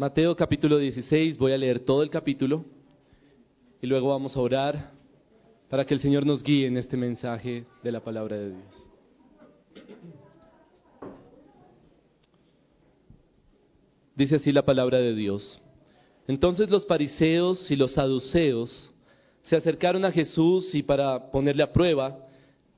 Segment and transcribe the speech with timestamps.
[0.00, 2.64] Mateo capítulo 16, voy a leer todo el capítulo
[3.82, 4.92] y luego vamos a orar
[5.68, 8.88] para que el Señor nos guíe en este mensaje de la palabra de Dios.
[14.16, 15.60] Dice así la palabra de Dios.
[16.26, 18.90] Entonces los fariseos y los saduceos
[19.42, 22.26] se acercaron a Jesús y para ponerle a prueba,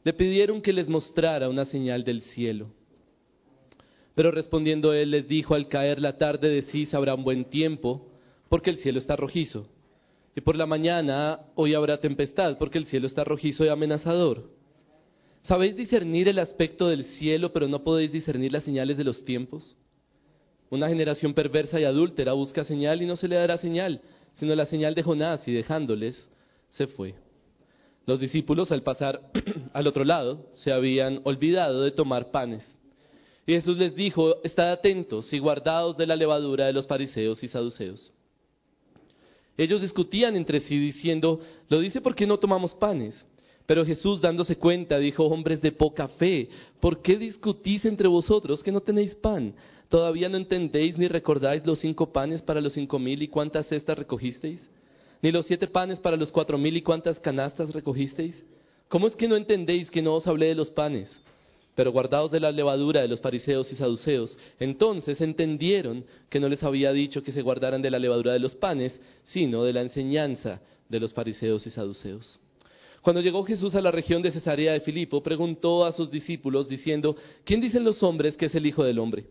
[0.02, 2.66] le pidieron que les mostrara una señal del cielo.
[4.14, 8.08] Pero respondiendo él les dijo, al caer la tarde decís habrá un buen tiempo,
[8.48, 9.66] porque el cielo está rojizo.
[10.34, 14.50] Y por la mañana hoy habrá tempestad, porque el cielo está rojizo y amenazador.
[15.42, 19.76] ¿Sabéis discernir el aspecto del cielo, pero no podéis discernir las señales de los tiempos?
[20.70, 24.00] Una generación perversa y adúltera busca señal y no se le dará señal,
[24.32, 26.30] sino la señal de Jonás, y dejándoles,
[26.68, 27.14] se fue.
[28.06, 29.20] Los discípulos, al pasar
[29.72, 32.78] al otro lado, se habían olvidado de tomar panes.
[33.46, 37.48] Y Jesús les dijo, estad atentos y guardados de la levadura de los fariseos y
[37.48, 38.12] saduceos.
[39.56, 43.26] Ellos discutían entre sí diciendo, lo dice porque no tomamos panes.
[43.66, 46.48] Pero Jesús dándose cuenta dijo, hombres de poca fe,
[46.80, 49.54] ¿por qué discutís entre vosotros que no tenéis pan?
[49.88, 53.98] ¿Todavía no entendéis ni recordáis los cinco panes para los cinco mil y cuántas cestas
[53.98, 54.68] recogisteis?
[55.20, 58.42] ¿Ni los siete panes para los cuatro mil y cuántas canastas recogisteis?
[58.88, 61.20] ¿Cómo es que no entendéis que no os hablé de los panes?
[61.74, 64.36] Pero guardaos de la levadura de los fariseos y saduceos.
[64.60, 68.54] Entonces entendieron que no les había dicho que se guardaran de la levadura de los
[68.54, 72.38] panes, sino de la enseñanza de los fariseos y saduceos.
[73.00, 77.16] Cuando llegó Jesús a la región de Cesarea de Filipo, preguntó a sus discípulos diciendo,
[77.44, 79.26] ¿quién dicen los hombres que es el Hijo del Hombre?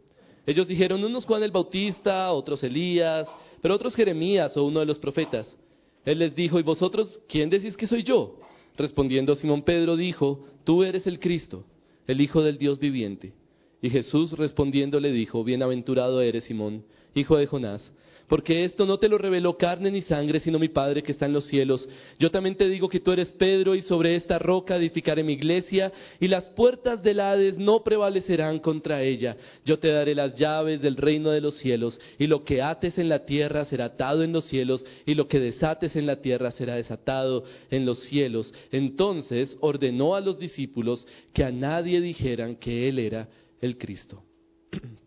[0.46, 3.30] Ellos dijeron, unos Juan el Bautista, otros Elías,
[3.62, 5.56] pero otros Jeremías o uno de los profetas.
[6.04, 8.40] Él les dijo, ¿y vosotros quién decís que soy yo?
[8.76, 11.64] Respondiendo Simón Pedro dijo, tú eres el Cristo,
[12.12, 13.34] el Hijo del Dios viviente.
[13.82, 16.84] Y Jesús respondiendo le dijo, bienaventurado eres Simón,
[17.16, 17.94] hijo de Jonás,
[18.32, 21.34] porque esto no te lo reveló carne ni sangre, sino mi Padre que está en
[21.34, 21.90] los cielos.
[22.18, 25.92] Yo también te digo que tú eres Pedro y sobre esta roca edificaré mi iglesia
[26.18, 29.36] y las puertas del Hades no prevalecerán contra ella.
[29.66, 33.10] Yo te daré las llaves del reino de los cielos y lo que ates en
[33.10, 36.76] la tierra será atado en los cielos y lo que desates en la tierra será
[36.76, 38.54] desatado en los cielos.
[38.72, 43.28] Entonces ordenó a los discípulos que a nadie dijeran que él era
[43.60, 44.24] el Cristo.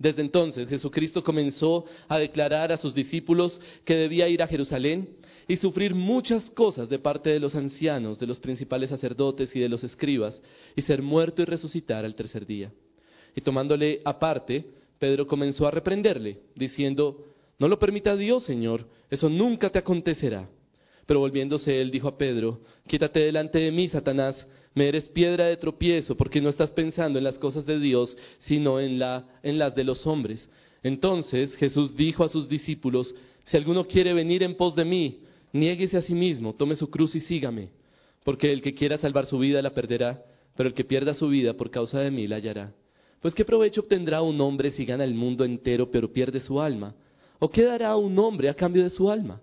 [0.00, 5.10] Desde entonces Jesucristo comenzó a declarar a sus discípulos que debía ir a Jerusalén
[5.46, 9.68] y sufrir muchas cosas de parte de los ancianos, de los principales sacerdotes y de
[9.68, 10.40] los escribas,
[10.74, 12.72] y ser muerto y resucitar al tercer día.
[13.36, 14.64] Y tomándole aparte,
[14.98, 17.26] Pedro comenzó a reprenderle, diciendo,
[17.58, 20.48] No lo permita Dios, Señor, eso nunca te acontecerá.
[21.04, 24.46] Pero volviéndose él dijo a Pedro, Quítate delante de mí, Satanás,
[24.80, 28.80] me eres piedra de tropiezo porque no estás pensando en las cosas de Dios, sino
[28.80, 28.98] en,
[29.42, 30.48] en las de los hombres.
[30.82, 33.14] Entonces Jesús dijo a sus discípulos,
[33.44, 35.20] si alguno quiere venir en pos de mí,
[35.52, 37.68] niéguese a sí mismo, tome su cruz y sígame,
[38.24, 40.24] porque el que quiera salvar su vida la perderá,
[40.56, 42.72] pero el que pierda su vida por causa de mí la hallará.
[43.20, 46.94] Pues qué provecho obtendrá un hombre si gana el mundo entero pero pierde su alma?
[47.38, 49.42] ¿O qué dará un hombre a cambio de su alma?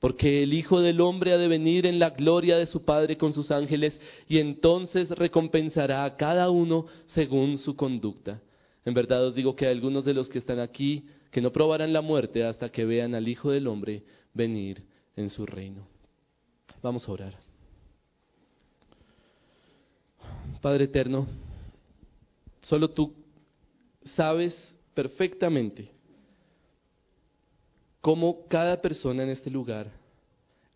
[0.00, 3.32] Porque el Hijo del Hombre ha de venir en la gloria de su Padre con
[3.32, 3.98] sus ángeles
[4.28, 8.42] y entonces recompensará a cada uno según su conducta.
[8.84, 11.92] En verdad os digo que hay algunos de los que están aquí que no probarán
[11.92, 14.84] la muerte hasta que vean al Hijo del Hombre venir
[15.16, 15.86] en su reino.
[16.82, 17.38] Vamos a orar.
[20.60, 21.26] Padre eterno,
[22.60, 23.14] solo tú
[24.04, 25.95] sabes perfectamente
[28.06, 29.90] cómo cada persona en este lugar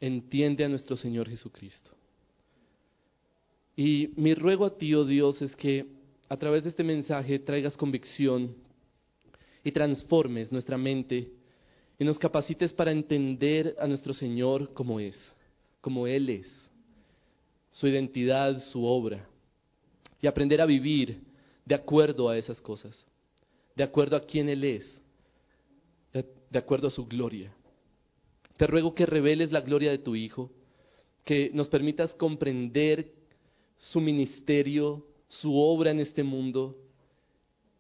[0.01, 1.93] entiende a nuestro Señor Jesucristo.
[3.77, 5.87] Y mi ruego a ti, oh Dios, es que
[6.29, 8.53] a través de este mensaje traigas convicción
[9.63, 11.31] y transformes nuestra mente
[12.01, 15.33] y nos capacites para entender a nuestro Señor como es,
[15.81, 16.69] como Él es,
[17.71, 19.25] su identidad, su obra,
[20.21, 21.21] y aprender a vivir
[21.65, 23.07] de acuerdo a esas cosas,
[23.77, 25.00] de acuerdo a quién Él es,
[26.51, 27.55] de acuerdo a su gloria.
[28.57, 30.51] Te ruego que reveles la gloria de tu Hijo,
[31.25, 33.13] que nos permitas comprender
[33.79, 36.77] su ministerio, su obra en este mundo,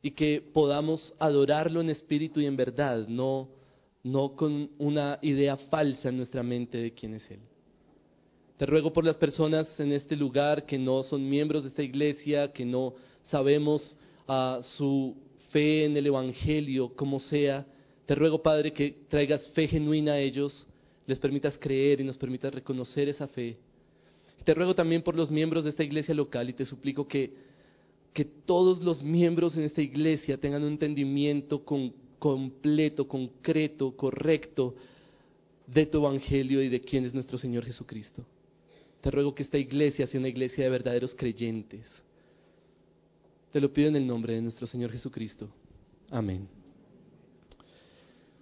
[0.02, 3.50] y que podamos adorarlo en espíritu y en verdad, no,
[4.02, 7.40] no con una idea falsa en nuestra mente de quién es Él.
[8.56, 12.52] Te ruego por las personas en este lugar que no son miembros de esta iglesia,
[12.52, 13.96] que no sabemos
[14.26, 15.16] a su
[15.50, 17.66] fe en el Evangelio, como sea,
[18.10, 20.66] te ruego, Padre, que traigas fe genuina a ellos,
[21.06, 23.56] les permitas creer y nos permitas reconocer esa fe.
[24.42, 27.32] Te ruego también por los miembros de esta iglesia local y te suplico que,
[28.12, 31.64] que todos los miembros en esta iglesia tengan un entendimiento
[32.18, 34.74] completo, concreto, correcto
[35.68, 38.24] de tu evangelio y de quién es nuestro Señor Jesucristo.
[39.02, 42.02] Te ruego que esta iglesia sea una iglesia de verdaderos creyentes.
[43.52, 45.48] Te lo pido en el nombre de nuestro Señor Jesucristo.
[46.10, 46.59] Amén.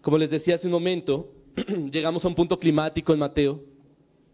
[0.08, 1.30] Como les decía hace un momento,
[1.92, 3.60] llegamos a un punto climático en Mateo.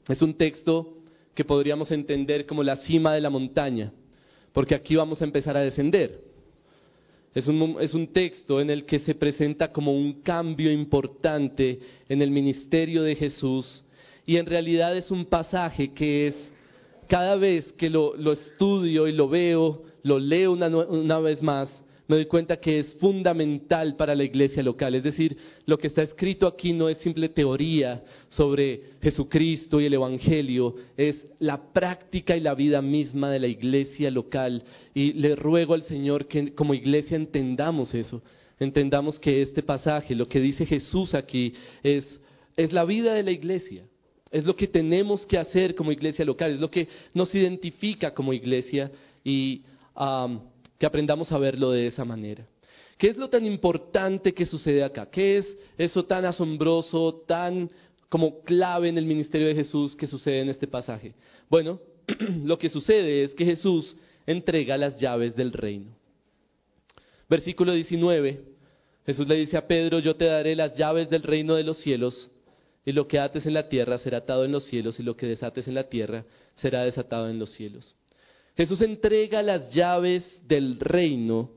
[0.07, 0.99] Es un texto
[1.35, 3.93] que podríamos entender como la cima de la montaña,
[4.53, 6.21] porque aquí vamos a empezar a descender.
[7.35, 12.23] Es un, es un, texto en el que se presenta como un cambio importante en
[12.23, 13.83] el ministerio de Jesús
[14.25, 16.53] y en realidad es un pasaje que es,
[17.09, 22.17] cada vez que lo, estudio y lo veo, lo leo una, una vez más, me
[22.17, 24.95] doy cuenta que es fundamental para la iglesia local.
[24.95, 29.95] Es decir, lo que está escrito aquí no es simple teoría sobre Jesucristo y el
[29.95, 34.63] Evangelio, es la práctica y la vida misma de la iglesia local.
[34.93, 38.23] Y le ruego al Señor que como iglesia entendamos eso,
[38.59, 42.21] entendamos que este pasaje, lo que dice Jesús aquí, es,
[42.57, 43.87] es la vida de la iglesia.
[44.31, 48.33] Es lo que tenemos que hacer como iglesia local, es lo que nos identifica como
[48.33, 48.91] iglesia
[49.23, 49.63] y
[50.85, 52.47] que aprendamos a verlo de esa manera.
[52.99, 55.09] ¿Qué es lo tan importante que sucede acá?
[55.11, 57.71] ¿Qué es eso tan asombroso, tan
[58.11, 61.15] como clave en el ministerio de Jesús que sucede en este pasaje?
[61.49, 61.81] Bueno,
[62.45, 63.97] lo que sucede es que Jesús
[64.27, 65.91] entrega las llaves del reino.
[67.31, 68.45] Versículo 19,
[69.07, 72.31] Jesús le dice a Pedro, yo te daré las llaves del reino de los cielos,
[72.85, 75.25] y lo que ates en la tierra será atado en los cielos, y lo que
[75.25, 77.95] desates en la tierra será desatado en los cielos.
[78.57, 81.51] Jesús entrega las llaves del reino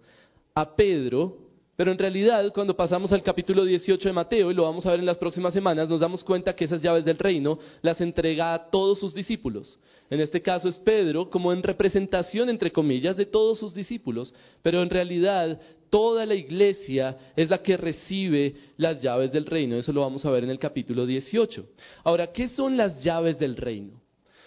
[0.55, 1.37] a Pedro,
[1.75, 5.01] pero en realidad cuando pasamos al capítulo 18 de Mateo, y lo vamos a ver
[5.01, 8.71] en las próximas semanas, nos damos cuenta que esas llaves del reino las entrega a
[8.71, 9.77] todos sus discípulos.
[10.09, 14.33] En este caso es Pedro como en representación, entre comillas, de todos sus discípulos,
[14.63, 15.61] pero en realidad
[15.91, 19.75] toda la iglesia es la que recibe las llaves del reino.
[19.75, 21.63] Eso lo vamos a ver en el capítulo 18.
[22.05, 24.01] Ahora, ¿qué son las llaves del reino?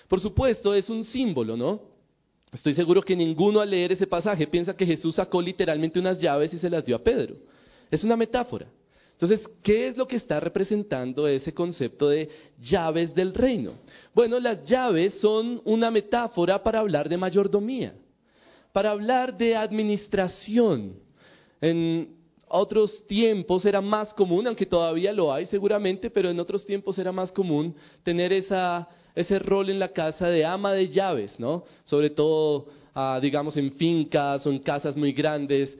[0.08, 1.90] Por supuesto, es un símbolo, ¿no?
[2.52, 6.52] Estoy seguro que ninguno al leer ese pasaje piensa que Jesús sacó literalmente unas llaves
[6.52, 7.37] y se las dio a Pedro.
[7.91, 8.67] Es una metáfora.
[9.12, 12.31] Entonces, ¿qué es lo que está representando ese concepto de
[12.61, 13.75] llaves del reino?
[14.14, 17.94] Bueno, las llaves son una metáfora para hablar de mayordomía,
[18.73, 20.94] para hablar de administración.
[21.61, 22.17] En
[22.49, 27.12] otros tiempos era más común, aunque todavía lo hay seguramente, pero en otros tiempos era
[27.12, 31.65] más común tener esa ese rol en la casa de ama de llaves, ¿no?
[31.85, 35.77] Sobre todo, ah, digamos, en fincas o en casas muy grandes.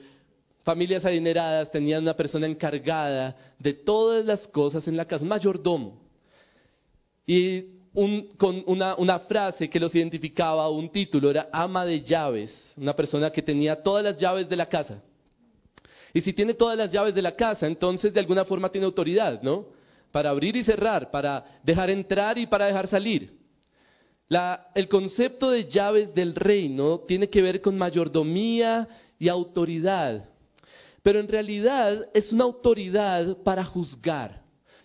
[0.63, 5.99] Familias adineradas tenían una persona encargada de todas las cosas en la casa, un mayordomo.
[7.25, 7.65] Y
[8.37, 13.29] con una, una, frase que los identificaba, un título, era ama de llaves, una persona
[13.31, 15.01] que tenía todas las llaves de la casa.
[16.13, 19.41] Y si tiene todas las llaves de la casa, entonces de alguna forma tiene autoridad,
[19.41, 19.65] ¿no?
[20.11, 23.39] Para abrir y cerrar, para dejar entrar y para dejar salir.
[24.75, 28.87] el concepto de llaves del reino tiene que ver con mayordomía
[29.19, 30.29] y autoridad,
[31.03, 34.41] pero en realidad es una autoridad para juzgar.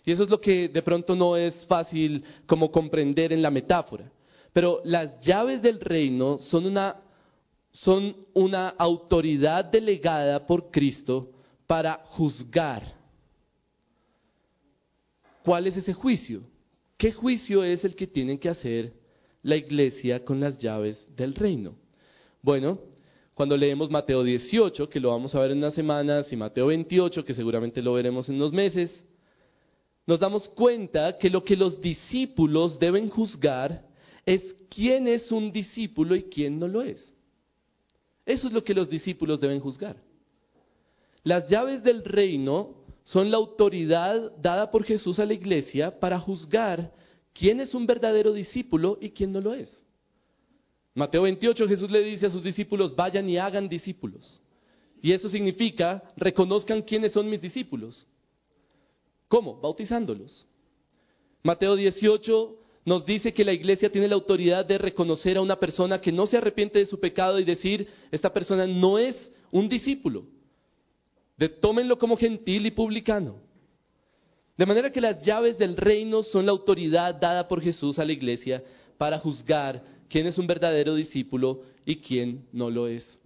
[0.07, 4.09] Y eso es lo que de pronto no es fácil como comprender en la metáfora.
[4.53, 6.65] Pero las llaves del reino son
[8.33, 11.29] una, autoridad delegada por Cristo
[11.67, 12.96] para juzgar.
[15.47, 16.41] ¿Cuál es ese juicio?
[16.97, 18.91] ¿Qué juicio es el que tienen que hacer
[19.43, 21.73] la iglesia con las llaves del reino?
[22.41, 22.81] Bueno,
[23.33, 27.23] cuando leemos Mateo 18, que lo vamos a ver en unas semanas, y Mateo 28,
[27.23, 29.05] que seguramente lo veremos en unos meses,
[30.05, 33.87] nos damos cuenta que lo que los discípulos deben juzgar
[34.25, 37.13] es quién es un discípulo y quién no lo es.
[38.25, 39.95] Eso es lo que los discípulos deben juzgar.
[41.23, 46.93] Las llaves del reino son la autoridad dada por Jesús a la iglesia para juzgar
[47.33, 49.85] quién es un verdadero discípulo y quién no lo es.
[50.93, 54.41] Mateo 28 Jesús le dice a sus discípulos, vayan y hagan discípulos.
[55.01, 58.05] Y eso significa, reconozcan quiénes son mis discípulos.
[59.29, 59.55] ¿Cómo?
[59.61, 60.45] Bautizándolos.
[61.43, 66.01] Mateo 18 nos dice que la iglesia tiene la autoridad de reconocer a una persona
[66.01, 70.25] que no se arrepiente de su pecado y decir, esta persona no es un discípulo
[71.37, 73.35] de tómenlo como gentil y publicano.
[74.57, 78.11] De manera que las llaves del reino son la autoridad dada por Jesús a la
[78.11, 78.63] iglesia
[78.97, 83.19] para juzgar quién es un verdadero discípulo y quién no lo es.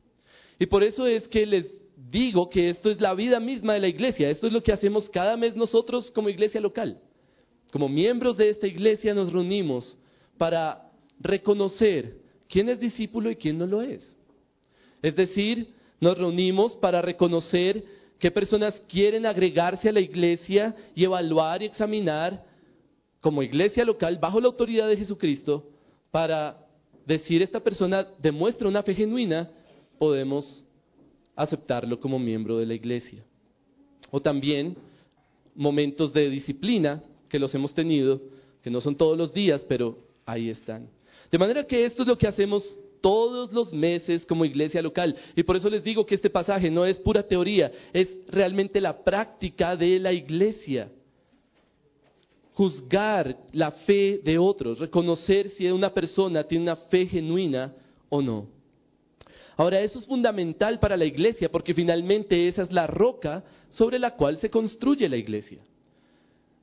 [0.60, 1.74] Y por eso es que les
[2.10, 5.10] digo que esto es la vida misma de la iglesia, esto es lo que hacemos
[5.10, 7.00] cada mes nosotros como iglesia local.
[7.72, 9.98] Como miembros de esta iglesia nos reunimos
[10.38, 12.18] para reconocer
[12.50, 14.18] quién es discípulo y quién no lo es.
[15.01, 17.86] Es decir, nos reunimos para reconocer
[18.21, 22.45] ¿Qué personas quieren agregarse a la iglesia y evaluar y examinar
[23.19, 25.67] como iglesia local bajo la autoridad de Jesucristo
[26.11, 26.55] para
[27.03, 29.49] decir esta persona demuestra una fe genuina?
[29.97, 30.63] Podemos
[31.35, 33.25] aceptarlo como miembro de la iglesia.
[34.11, 34.77] O también
[35.55, 38.21] momentos de disciplina que los hemos tenido,
[38.61, 39.97] que no son todos los días, pero
[40.27, 40.87] ahí están.
[41.31, 45.15] De manera que esto es lo que hacemos todos los meses como iglesia local.
[45.36, 49.03] Y por eso les digo que este pasaje no es pura teoría, es realmente la
[49.03, 50.89] práctica de la iglesia.
[52.53, 57.74] Juzgar la fe de otros, reconocer si una persona tiene una fe genuina
[58.10, 58.48] o no.
[59.58, 64.15] Ahora, eso es fundamental para la iglesia porque finalmente esa es la roca sobre la
[64.15, 65.60] cual se construye la iglesia.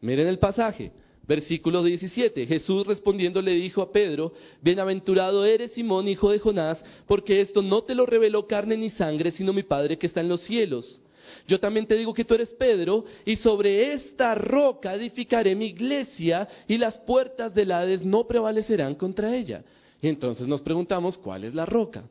[0.00, 0.92] Miren el pasaje,
[1.28, 2.46] versículo 17.
[2.46, 4.32] Jesús respondiendo le dijo a Pedro,
[4.62, 9.30] Bienaventurado eres Simón, hijo de Jonás, porque esto no te lo reveló carne ni sangre,
[9.30, 11.02] sino mi Padre que está en los cielos.
[11.46, 16.48] Yo también te digo que tú eres Pedro, y sobre esta roca edificaré mi iglesia,
[16.66, 19.62] y las puertas del Hades no prevalecerán contra ella.
[20.00, 22.08] Y entonces nos preguntamos, ¿cuál es la roca?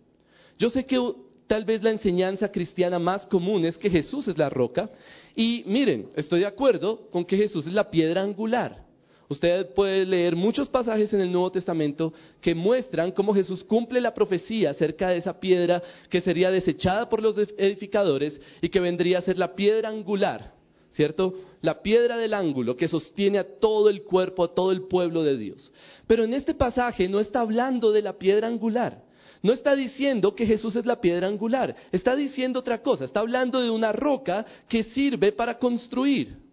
[0.59, 1.01] Yo sé que
[1.47, 4.91] tal vez la enseñanza cristiana más común es que Jesús es la roca.
[5.36, 8.87] Y miren, estoy de acuerdo con que Jesús es la piedra angular.
[9.29, 14.13] Usted puede leer muchos pasajes en el Nuevo Testamento que muestran cómo Jesús cumple la
[14.13, 19.22] profecía acerca de esa piedra que sería desechada por los edificadores y que vendría a
[19.22, 20.53] ser la piedra angular,
[20.89, 21.34] ¿cierto?
[21.62, 25.38] La piedra del ángulo que sostiene a todo el cuerpo, a todo el pueblo de
[25.38, 25.74] Dios.
[26.07, 29.03] Pero en este pasaje no está hablando de la piedra angular.
[29.43, 33.62] No está diciendo que Jesús es la piedra angular, está diciendo otra cosa, está hablando
[33.62, 36.46] de una roca que sirve para construir.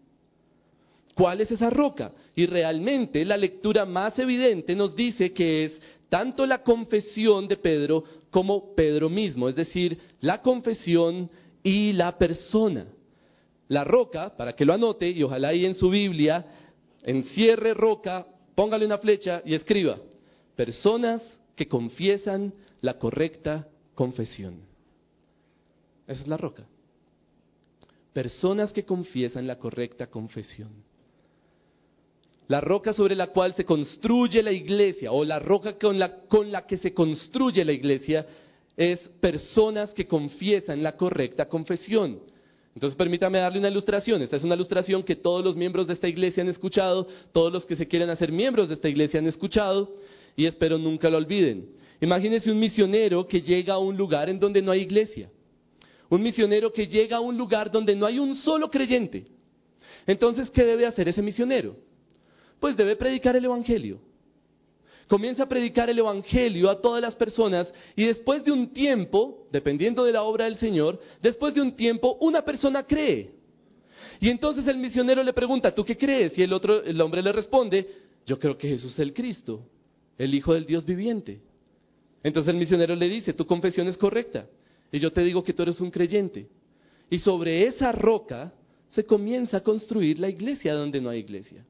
[1.15, 2.13] ¿Cuál es esa roca?
[2.35, 8.05] Y realmente la lectura más evidente nos dice que es tanto la confesión de Pedro
[8.31, 11.31] como Pedro mismo, es decir, la confesión
[11.63, 12.87] y la persona.
[13.69, 16.45] La roca, para que lo anote y ojalá ahí en su Biblia,
[17.05, 19.99] encierre roca, póngale una flecha y escriba,
[20.57, 24.61] personas que confiesan la correcta confesión.
[26.07, 26.67] Esa es la roca.
[28.13, 30.71] Personas que confiesan la correcta confesión.
[32.49, 36.77] La roca sobre la cual se construye la iglesia o la roca con la, que
[36.77, 38.27] se construye la iglesia
[38.77, 42.21] es personas que confiesan la correcta confesión.
[42.75, 44.21] Entonces permítame darle una ilustración.
[44.21, 47.65] Esta es una ilustración que todos los miembros de esta iglesia han escuchado, todos los
[47.65, 49.91] que se quieren hacer miembros de esta iglesia han escuchado
[50.37, 51.71] y espero nunca lo olviden.
[52.01, 55.31] Imagínense un misionero que llega a un lugar en donde no hay iglesia.
[56.11, 59.25] Un misionero que llega a un lugar donde no hay un solo creyente.
[60.07, 61.77] Entonces, ¿qué debe hacer ese misionero?
[62.65, 64.01] Pues debe predicar el Evangelio.
[65.07, 70.03] Comienza a predicar el Evangelio a todas las personas y después de un tiempo, dependiendo
[70.03, 73.35] de la obra del Señor, después de un tiempo una persona cree.
[74.19, 76.39] Y entonces el misionero le pregunta, ¿tú qué crees?
[76.39, 77.87] Y el otro, el hombre le responde,
[78.25, 79.61] yo creo que Jesús es el Cristo,
[80.17, 81.43] el Hijo del Dios viviente.
[82.23, 84.49] Entonces el misionero le dice, tu confesión es correcta
[84.91, 86.49] y yo te digo que tú eres un creyente.
[87.11, 88.55] Y sobre esa roca
[88.89, 91.63] se comienza a construir la iglesia donde no hay iglesia.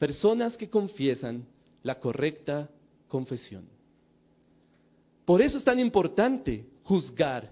[0.00, 1.46] Personas que confiesan
[1.84, 2.68] la correcta
[3.06, 3.64] confesión.
[5.24, 7.48] Por eso es tan importante juzgar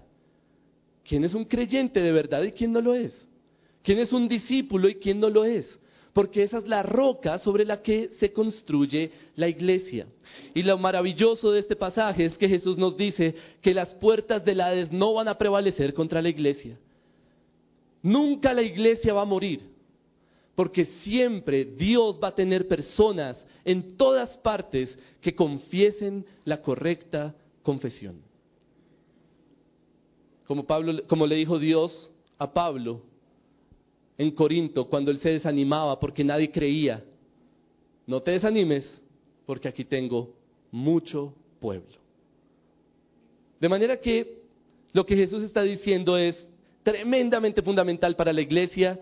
[1.07, 3.25] quién es un creyente de verdad y quién no lo es.
[3.81, 5.79] Quién es un discípulo y quién no lo es
[6.13, 10.07] porque esa es la roca sobre la que se construye la iglesia.
[10.53, 14.61] Y lo maravilloso de este pasaje es que Jesús nos dice que las puertas del
[14.61, 16.77] Hades no van a prevalecer contra la iglesia.
[18.01, 19.61] Nunca la iglesia va a morir,
[20.59, 28.21] porque siempre Dios va a tener personas en todas partes que confiesen la correcta confesión.
[30.45, 33.01] Como, Pablo, como le dijo Dios a Pablo,
[34.17, 37.05] en Corinto cuando él se desanimaba porque nadie creía.
[38.05, 38.99] No te desanimes
[39.45, 40.33] porque aquí tengo
[40.71, 41.99] mucho pueblo.
[43.61, 44.41] De manera que
[44.91, 46.45] lo que Jesús está diciendo es
[46.83, 48.99] tremendamente fundamental para la iglesia.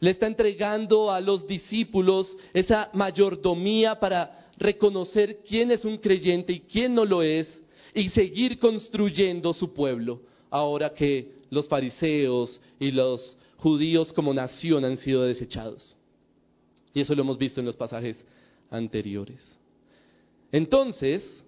[0.00, 6.60] Le está entregando a los discípulos esa mayordomía para reconocer quién es un creyente y
[6.60, 7.62] quién no lo es
[7.94, 14.96] y seguir construyendo su pueblo ahora que los fariseos y los judíos como nación han
[14.96, 15.96] sido desechados.
[16.94, 18.24] Y eso lo hemos visto en los pasajes
[18.70, 19.58] anteriores.
[20.52, 21.44] Entonces,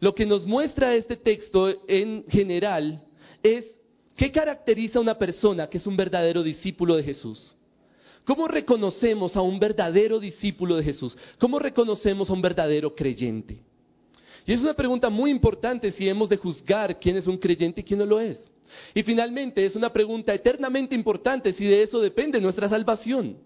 [0.00, 3.04] lo que nos muestra este texto en general
[3.42, 3.80] es
[4.16, 7.54] qué caracteriza a una persona que es un verdadero discípulo de Jesús.
[8.24, 11.16] ¿Cómo reconocemos a un verdadero discípulo de Jesús?
[11.38, 13.62] ¿Cómo reconocemos a un verdadero creyente?
[14.46, 17.84] Y es una pregunta muy importante si hemos de juzgar quién es un creyente y
[17.84, 18.50] quién no lo es.
[18.94, 23.36] Y finalmente es una pregunta eternamente importante si de eso depende nuestra salvación.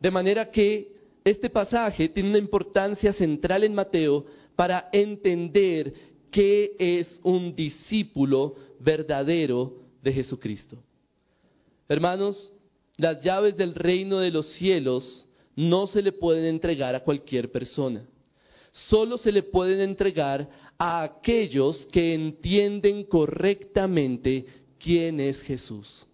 [0.00, 5.92] De manera que este pasaje tiene una importancia central en Mateo para entender
[6.30, 10.76] qué es un discípulo verdadero de Jesucristo.
[11.88, 12.52] Hermanos,
[12.96, 18.04] las llaves del reino de los cielos no se le pueden entregar a cualquier persona.
[18.72, 20.48] Solo se le pueden entregar
[20.78, 24.44] a aquellos que entienden correctamente
[24.78, 26.06] quién es Jesús.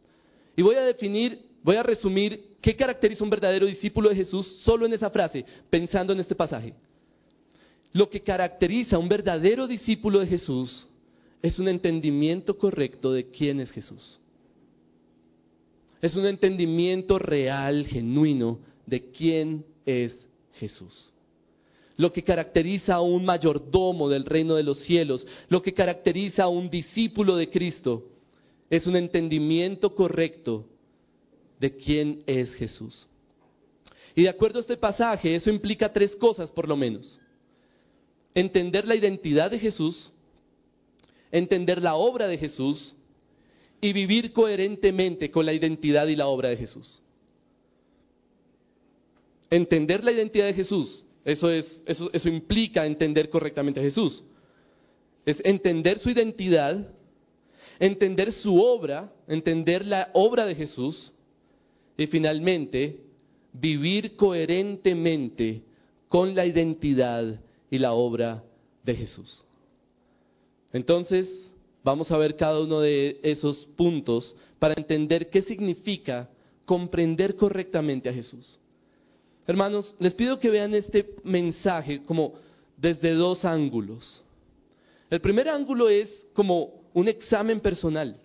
[0.56, 4.86] Y voy a definir, voy a resumir qué caracteriza un verdadero discípulo de Jesús solo
[4.86, 6.74] en esa frase, pensando en este pasaje.
[7.92, 10.86] Lo que caracteriza a un verdadero discípulo de Jesús
[11.42, 14.20] es un entendimiento correcto de quién es Jesús.
[16.02, 21.12] Es un entendimiento real, genuino, de quién es Jesús.
[21.96, 26.48] Lo que caracteriza a un mayordomo del reino de los cielos, lo que caracteriza a
[26.48, 28.08] un discípulo de Cristo,
[28.68, 30.66] es un entendimiento correcto
[31.60, 33.06] de quién es Jesús.
[34.16, 37.20] Y de acuerdo a este pasaje, eso implica tres cosas por lo menos.
[38.34, 40.10] Entender la identidad de Jesús,
[41.30, 42.96] entender la obra de Jesús
[43.82, 47.02] y vivir coherentemente con la identidad y la obra de Jesús.
[49.50, 54.22] Entender la identidad de Jesús, eso, es, eso, eso implica entender correctamente a Jesús.
[55.26, 56.88] Es entender su identidad,
[57.80, 61.12] entender su obra, entender la obra de Jesús
[61.96, 63.00] y finalmente
[63.52, 65.62] vivir coherentemente
[66.08, 68.44] con la identidad y la obra
[68.84, 69.42] de Jesús.
[70.72, 71.51] Entonces,
[71.84, 76.28] vamos a ver cada uno de esos puntos para entender qué significa
[76.64, 78.58] comprender correctamente a Jesús.
[79.46, 82.34] Hermanos, les pido que vean este mensaje como
[82.76, 84.22] desde dos ángulos.
[85.10, 88.16] El primer ángulo es como un examen personal.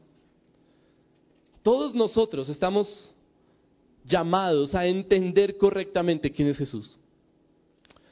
[1.64, 3.14] Todos nosotros estamos
[4.05, 6.98] llamados a entender correctamente quién es Jesús.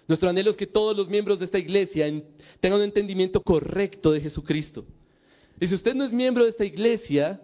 [0.08, 2.06] Nuestro anhelo es que todos los miembros de esta iglesia
[2.60, 4.86] tengan un entendimiento correcto de Jesucristo.
[5.60, 7.40] Y si usted no es miembro de esta iglesia,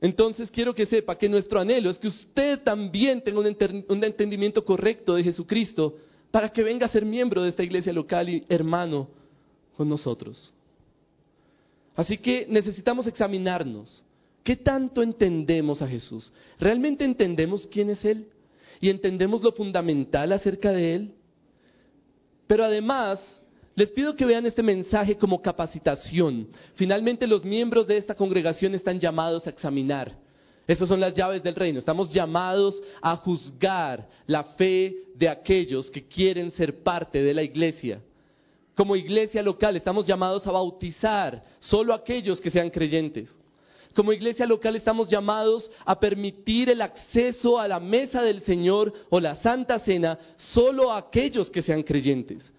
[0.00, 5.14] entonces quiero que sepa que nuestro anhelo es que usted también tenga un, entendimiento correcto
[5.14, 5.96] de Jesucristo
[6.30, 9.08] para que venga a ser miembro de esta iglesia local y hermano
[9.76, 10.52] con nosotros.
[11.94, 14.02] Así que necesitamos examinarnos.
[14.42, 16.32] ¿Qué tanto entendemos a Jesús?
[16.58, 18.28] ¿Realmente entendemos quién es Él?
[18.80, 21.14] ¿Y entendemos lo fundamental acerca de Él?
[22.46, 23.41] Pero además,
[23.74, 26.48] les pido que vean este mensaje como capacitación.
[26.74, 30.16] Finalmente los miembros de esta congregación están llamados a examinar.
[30.66, 31.78] Esas son las llaves del reino.
[31.78, 38.00] Estamos llamados a juzgar la fe de aquellos que quieren ser parte de la iglesia.
[38.74, 43.38] Como iglesia local estamos llamados a bautizar solo aquellos que sean creyentes.
[43.94, 49.20] Como iglesia local estamos llamados a permitir el acceso a la mesa del Señor o
[49.20, 52.52] la Santa Cena solo a aquellos que sean creyentes.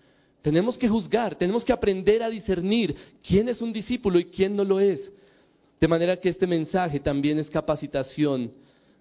[0.43, 2.93] Tenemos que juzgar, tenemos que aprender a discernir
[3.25, 5.09] quién es un discípulo y quién no lo es.
[5.79, 8.51] De manera que este mensaje también es capacitación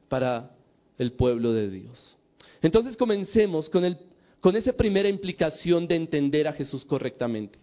[0.09, 0.53] para
[0.99, 2.17] el pueblo de Dios.
[2.63, 3.99] Entonces comencemos con, el,
[4.41, 7.59] con esa primera implicación de entender a Jesús correctamente.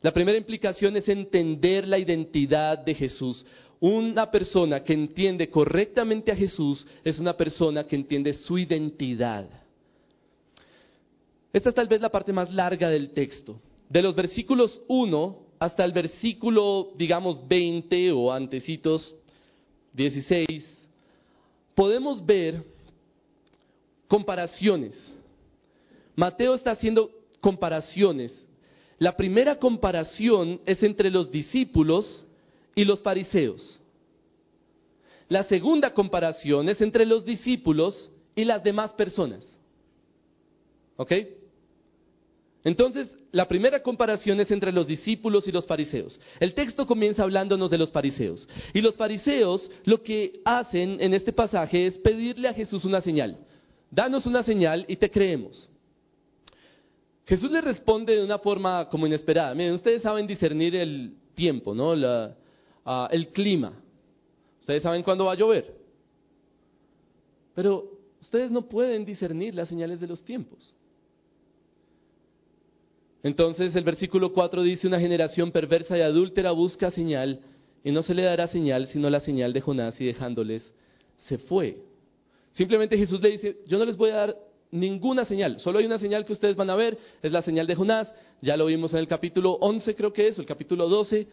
[0.00, 3.44] La primera implicación es entender la identidad de Jesús.
[3.80, 9.61] Una persona que entiende correctamente a Jesús es una persona que entiende su identidad.
[11.52, 13.60] Esta es tal vez la parte más larga del texto.
[13.88, 19.14] De los versículos 1 hasta el versículo, digamos, 20 o antecitos,
[19.92, 20.88] 16,
[21.74, 22.64] podemos ver
[24.08, 25.12] comparaciones.
[26.16, 27.10] Mateo está haciendo
[27.40, 28.48] comparaciones.
[28.98, 32.24] La primera comparación es entre los discípulos
[32.74, 33.78] y los fariseos.
[35.28, 39.58] La segunda comparación es entre los discípulos y las demás personas.
[40.96, 41.12] ¿Ok?
[42.64, 46.20] Entonces, la primera comparación es entre los discípulos y los fariseos.
[46.38, 48.48] El texto comienza hablándonos de los fariseos.
[48.72, 53.38] Y los fariseos lo que hacen en este pasaje es pedirle a Jesús una señal.
[53.90, 55.68] Danos una señal y te creemos.
[57.26, 59.54] Jesús le responde de una forma como inesperada.
[59.54, 61.94] Miren, ustedes saben discernir el tiempo, ¿no?
[61.96, 62.36] La,
[62.84, 63.72] Ah, el clima.
[64.60, 65.76] Ustedes saben cuándo va a llover.
[67.54, 70.74] Pero ustedes no pueden discernir las señales de los tiempos.
[73.22, 77.40] Entonces el versículo 4 dice, una generación perversa y adúltera busca señal
[77.84, 80.72] y no se le dará señal sino la señal de Jonás y dejándoles
[81.16, 81.78] se fue.
[82.52, 84.36] Simplemente Jesús le dice, yo no les voy a dar
[84.70, 87.74] ninguna señal, solo hay una señal que ustedes van a ver, es la señal de
[87.74, 91.28] Jonás, ya lo vimos en el capítulo 11 creo que es, o el capítulo 12,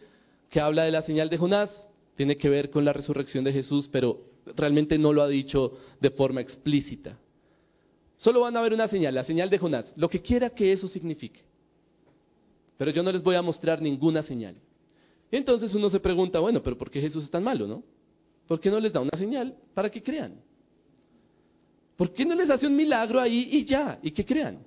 [0.48, 1.88] que habla de la señal de Jonás.
[2.14, 4.20] tiene que ver con la resurrección de Jesús, pero
[4.56, 7.18] realmente no lo ha dicho de forma explícita.
[8.16, 10.86] Solo van a ver una señal, la señal de Jonás, lo que quiera que eso
[10.86, 11.40] signifique.
[12.80, 14.56] Pero yo no les voy a mostrar ninguna señal.
[15.30, 17.84] Y entonces uno se pregunta, bueno, pero ¿por qué Jesús es tan malo, no?
[18.48, 20.40] ¿Por qué no les da una señal para que crean?
[21.94, 24.66] ¿Por qué no les hace un milagro ahí y ya, y que crean?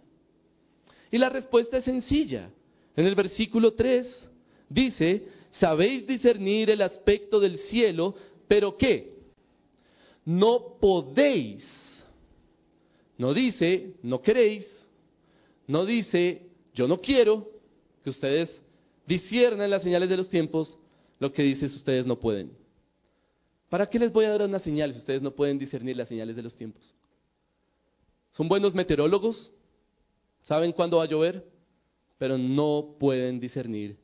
[1.09, 2.51] Y la respuesta es sencilla.
[2.95, 4.29] En el versículo 3
[4.69, 8.13] dice, sabéis discernir el aspecto del cielo,
[8.47, 9.11] pero ¿qué?
[10.23, 12.05] No podéis.
[13.17, 14.87] No dice, no queréis.
[15.65, 16.43] No dice,
[16.75, 17.52] yo no quiero
[18.03, 18.61] que ustedes
[19.07, 20.77] disciernan las señales de los tiempos.
[21.19, 22.51] Lo que dice es, ustedes no pueden.
[23.69, 26.35] ¿Para qué les voy a dar una señal si ustedes no pueden discernir las señales
[26.35, 26.93] de los tiempos?
[28.31, 29.51] ¿Son buenos meteorólogos?
[30.43, 31.45] ¿Saben cuándo va a llover?
[32.17, 33.97] Pero no pueden discernir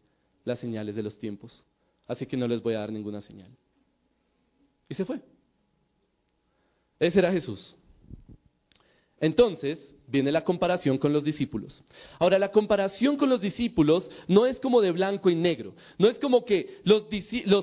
[0.44, 1.64] las señales de los tiempos.
[2.08, 3.56] Así que no les voy a dar ninguna señal.
[4.88, 5.22] Y se fue.
[7.00, 7.76] Ese era Jesús.
[9.20, 11.84] Entonces viene la comparación con los discípulos.
[12.18, 15.76] Ahora, la comparación con los discípulos no es como de blanco y negro.
[15.98, 17.06] No es como que los,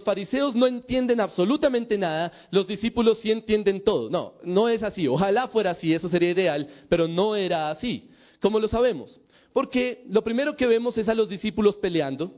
[0.04, 4.10] fariseos no entienden absolutamente nada, los discípulos sí entienden todo.
[4.10, 5.08] No, no es así.
[5.08, 8.10] Ojalá fuera así, eso sería ideal, pero no era así.
[8.40, 9.20] ¿Cómo lo sabemos?
[9.52, 12.34] Porque lo primero que vemos es a los discípulos peleando,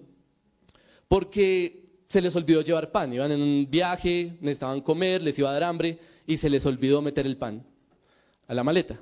[1.09, 3.13] porque se les olvidó llevar pan.
[3.13, 7.03] Iban en un viaje, necesitaban comer, les iba a dar hambre y se les olvidó
[7.03, 7.65] meter el pan
[8.47, 8.99] a la maleta.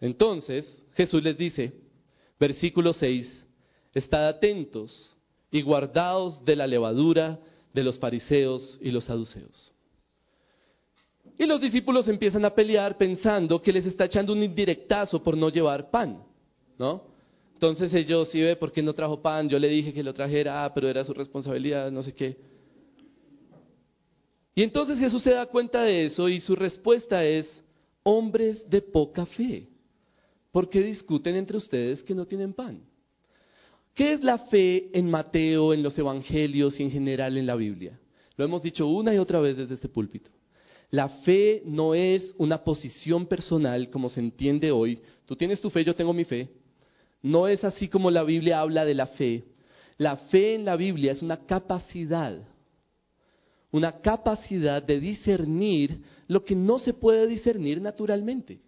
[0.00, 1.72] Entonces Jesús les dice,
[2.38, 3.46] versículo 6,
[3.94, 5.14] estad atentos
[5.50, 7.38] y guardaos de la levadura
[7.72, 9.72] de los fariseos y los saduceos.
[11.36, 15.48] Y los discípulos empiezan a pelear pensando que les está echando un indirectazo por no
[15.48, 16.22] llevar pan,
[16.78, 17.02] ¿no?
[17.54, 19.48] Entonces ellos, sí ve, ¿por qué no trajo pan?
[19.48, 22.36] Yo le dije que lo trajera, ah, pero era su responsabilidad, no sé qué.
[24.54, 27.62] Y entonces Jesús se da cuenta de eso y su respuesta es,
[28.04, 29.68] hombres de poca fe,
[30.54, 32.80] ¿por qué discuten entre ustedes que no tienen pan?
[33.92, 37.98] ¿Qué es la fe en Mateo, en los evangelios y en general en la Biblia?
[38.36, 40.30] Lo hemos dicho una y otra vez desde este púlpito.
[40.90, 45.00] La fe no es una posición personal como se entiende hoy.
[45.26, 46.48] Tú tienes tu fe, yo tengo mi fe.
[47.20, 49.42] No es así como la Biblia habla de la fe.
[49.98, 52.38] La fe en la Biblia es una capacidad,
[53.72, 58.60] una capacidad de discernir lo que no se puede discernir naturalmente.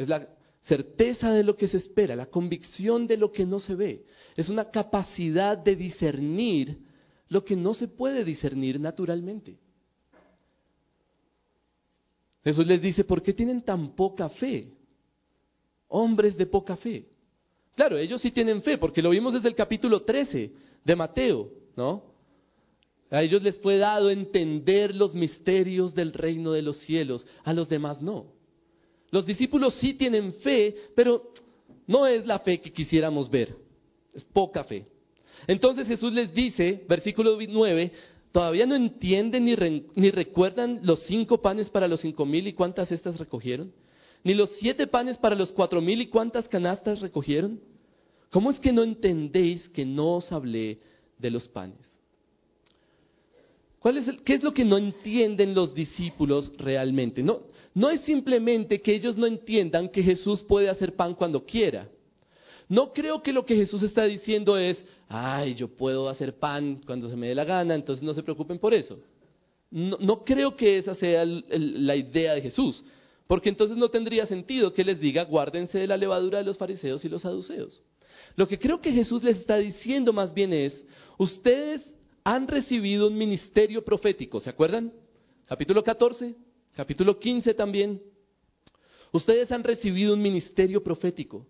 [0.00, 0.28] Es la
[0.60, 4.04] certeza de lo que se espera, la convicción de lo que no se ve.
[4.36, 6.78] Es una capacidad de discernir
[7.28, 9.58] lo que no se puede discernir naturalmente.
[12.42, 14.72] Jesús les dice, ¿por qué tienen tan poca fe?
[15.90, 17.06] hombres de poca fe.
[17.76, 20.52] Claro, ellos sí tienen fe, porque lo vimos desde el capítulo 13
[20.84, 22.04] de Mateo, ¿no?
[23.10, 27.68] A ellos les fue dado entender los misterios del reino de los cielos, a los
[27.68, 28.32] demás no.
[29.10, 31.32] Los discípulos sí tienen fe, pero
[31.86, 33.56] no es la fe que quisiéramos ver,
[34.14, 34.86] es poca fe.
[35.46, 37.92] Entonces Jesús les dice, versículo 9,
[38.30, 43.18] ¿todavía no entienden ni, recuerdan los cinco panes para los cinco mil y cuántas estas
[43.18, 43.72] recogieron?
[44.22, 47.60] ni los siete panes para los cuatro mil y cuántas canastas recogieron?
[48.30, 50.78] ¿Cómo es que no entendéis que no os hablé
[51.18, 51.98] de los panes?
[53.78, 57.22] ¿Cuál es ¿Qué es lo que no entienden los discípulos realmente?
[57.22, 57.40] No,
[57.74, 61.88] no es simplemente que ellos no entiendan que Jesús puede hacer pan cuando quiera.
[62.68, 67.08] No creo que lo que Jesús está diciendo es, ay, yo puedo hacer pan cuando
[67.08, 69.00] se me dé la gana, entonces no se preocupen por eso.
[69.70, 72.84] No, creo que esa sea la idea de Jesús.
[73.26, 77.04] Porque entonces no tendría sentido que les diga, guárdense de la levadura de los fariseos
[77.04, 77.80] y los saduceos.
[78.34, 80.84] Lo que creo que Jesús les está diciendo más bien es,
[81.18, 84.92] ustedes han recibido un ministerio profético, ¿se acuerdan?
[85.46, 86.34] Capítulo 14,
[86.74, 88.02] capítulo 15 también.
[89.12, 91.46] Ustedes han recibido un ministerio profético.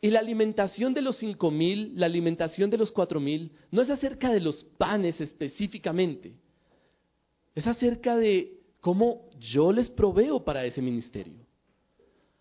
[0.00, 3.90] Y la alimentación de los cinco mil, la alimentación de los cuatro mil, no es
[3.90, 6.34] acerca de los panes específicamente.
[7.54, 11.46] Es acerca de cómo yo les proveo para ese ministerio.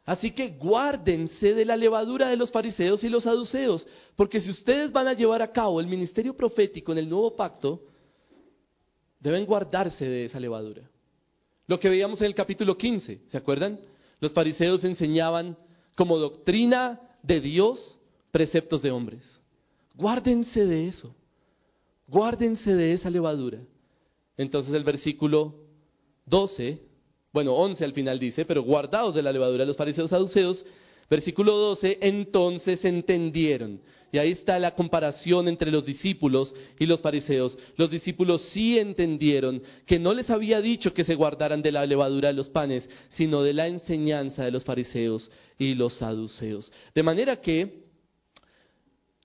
[0.06, 4.92] Así que guárdense de la levadura de los fariseos y los saduceos, porque si ustedes
[4.92, 7.86] van a llevar a cabo el ministerio profético en el nuevo pacto,
[9.20, 10.90] deben guardarse de esa levadura.
[11.72, 13.80] Lo que veíamos en el capítulo 15, ¿se acuerdan?
[14.20, 15.58] Los fariseos enseñaban
[15.96, 17.98] como doctrina de Dios
[18.30, 19.40] preceptos de hombres.
[19.96, 21.16] Guárdense de eso.
[22.08, 23.60] Guárdense de esa levadura.
[24.36, 25.56] Entonces el versículo
[26.26, 26.82] 12,
[27.32, 30.66] bueno, 11 al final dice, pero guardados de la levadura los fariseos saduceos,
[31.10, 33.80] versículo 12, entonces entendieron.
[34.12, 37.58] Y ahí está la comparación entre los discípulos y los fariseos.
[37.78, 42.28] Los discípulos sí entendieron que no les había dicho que se guardaran de la levadura
[42.28, 46.72] de los panes, sino de la enseñanza de los fariseos y los saduceos.
[46.94, 47.86] De manera que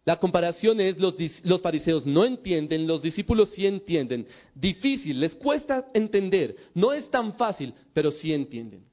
[0.05, 4.25] la comparación es los, los, fariseos no entienden, los discípulos sí entienden.
[4.55, 6.55] Difícil, les cuesta entender.
[6.75, 8.85] No es tan fácil, pero sí entienden.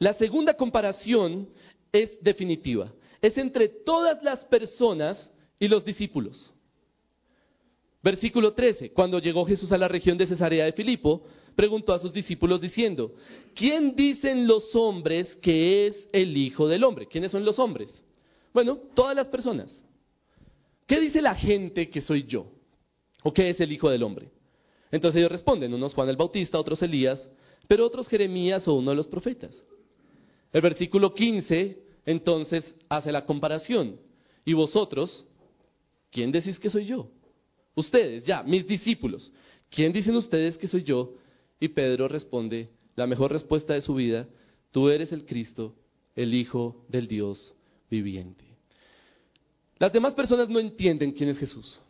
[0.00, 1.48] La segunda comparación
[1.92, 2.92] es definitiva.
[3.20, 6.52] Es entre todas las personas y los discípulos.
[8.02, 8.92] Versículo 13.
[8.92, 11.22] Cuando llegó Jesús a la región de Cesarea de Filipo,
[11.54, 13.14] preguntó a sus discípulos diciendo,
[13.54, 17.06] ¿quién dicen los hombres que es el Hijo del Hombre?
[17.06, 18.02] ¿Quiénes son los hombres?
[18.54, 19.84] Bueno, todas las personas.
[20.86, 22.46] ¿Qué dice la gente que soy yo?
[23.22, 24.30] ¿O qué es el Hijo del Hombre?
[24.90, 27.28] Entonces ellos responden, unos Juan el Bautista, otros Elías,
[27.68, 29.62] pero otros Jeremías o uno de los profetas.
[30.52, 34.00] El versículo 15 entonces hace la comparación.
[34.44, 35.26] ¿Y vosotros?
[36.10, 37.10] ¿Quién decís que soy yo?
[37.74, 39.30] Ustedes, ya, mis discípulos.
[39.70, 41.14] ¿Quién dicen ustedes que soy yo?
[41.60, 44.28] Y Pedro responde, la mejor respuesta de su vida,
[44.72, 45.74] tú eres el Cristo,
[46.16, 47.54] el Hijo del Dios
[47.90, 48.44] viviente.
[49.78, 51.80] Las demás personas no entienden quién es Jesús.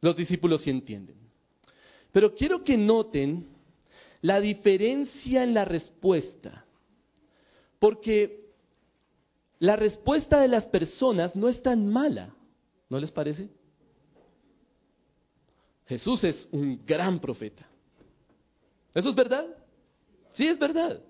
[0.00, 1.16] Los discípulos sí entienden.
[2.12, 3.48] Pero quiero que noten
[4.20, 6.66] la diferencia en la respuesta.
[7.78, 8.43] Porque
[9.58, 12.34] la respuesta de las personas no es tan mala.
[12.88, 13.48] ¿No les parece?
[15.86, 17.66] Jesús es un gran profeta.
[18.94, 19.46] ¿Eso es verdad?
[20.30, 21.00] Sí, es verdad.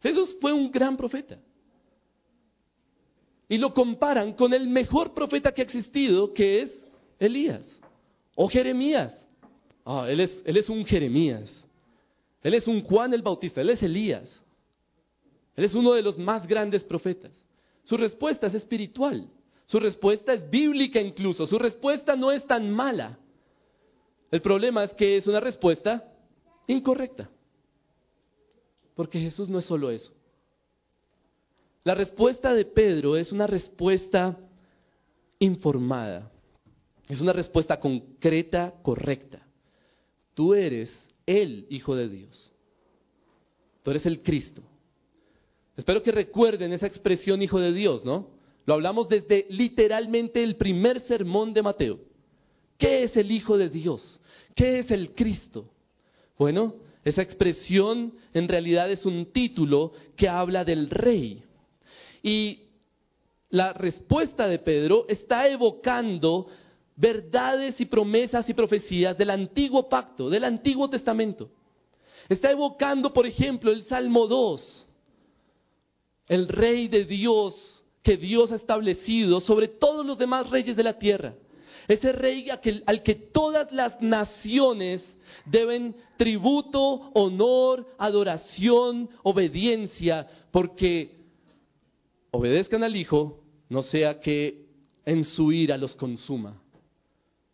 [0.00, 1.38] Jesús fue un gran profeta
[3.48, 6.84] y lo comparan con el mejor profeta que ha existido, que es
[7.18, 7.80] Elías
[8.34, 9.26] o Jeremías.
[9.84, 11.64] Ah, él es, él es un Jeremías.
[12.42, 14.42] Él es un Juan el Bautista, él es Elías.
[15.54, 17.45] Él es uno de los más grandes profetas.
[17.86, 19.30] Su respuesta es espiritual,
[19.64, 23.16] su respuesta es bíblica incluso, su respuesta no es tan mala.
[24.32, 26.12] El problema es que es una respuesta
[26.66, 27.30] incorrecta.
[28.96, 30.12] Porque Jesús no es solo eso.
[31.84, 34.36] La respuesta de Pedro es una respuesta
[35.38, 36.28] informada,
[37.08, 39.46] es una respuesta concreta, correcta.
[40.34, 42.50] Tú eres el Hijo de Dios.
[43.84, 44.64] Tú eres el Cristo.
[45.76, 48.30] Espero que recuerden esa expresión Hijo de Dios, ¿no?
[48.64, 52.00] Lo hablamos desde literalmente el primer sermón de Mateo.
[52.78, 54.20] ¿Qué es el Hijo de Dios?
[54.54, 55.68] ¿Qué es el Cristo?
[56.38, 61.42] Bueno, esa expresión en realidad es un título que habla del Rey.
[62.22, 62.64] Y
[63.50, 66.48] la respuesta de Pedro está evocando
[66.96, 71.50] verdades y promesas y profecías del antiguo pacto, del antiguo testamento.
[72.28, 74.85] Está evocando, por ejemplo, el Salmo 2,
[76.28, 80.98] el rey de Dios que Dios ha establecido sobre todos los demás reyes de la
[80.98, 81.34] tierra.
[81.88, 82.48] Ese rey
[82.86, 91.16] al que todas las naciones deben tributo, honor, adoración, obediencia, porque
[92.32, 94.66] obedezcan al Hijo, no sea que
[95.04, 96.60] en su ira los consuma,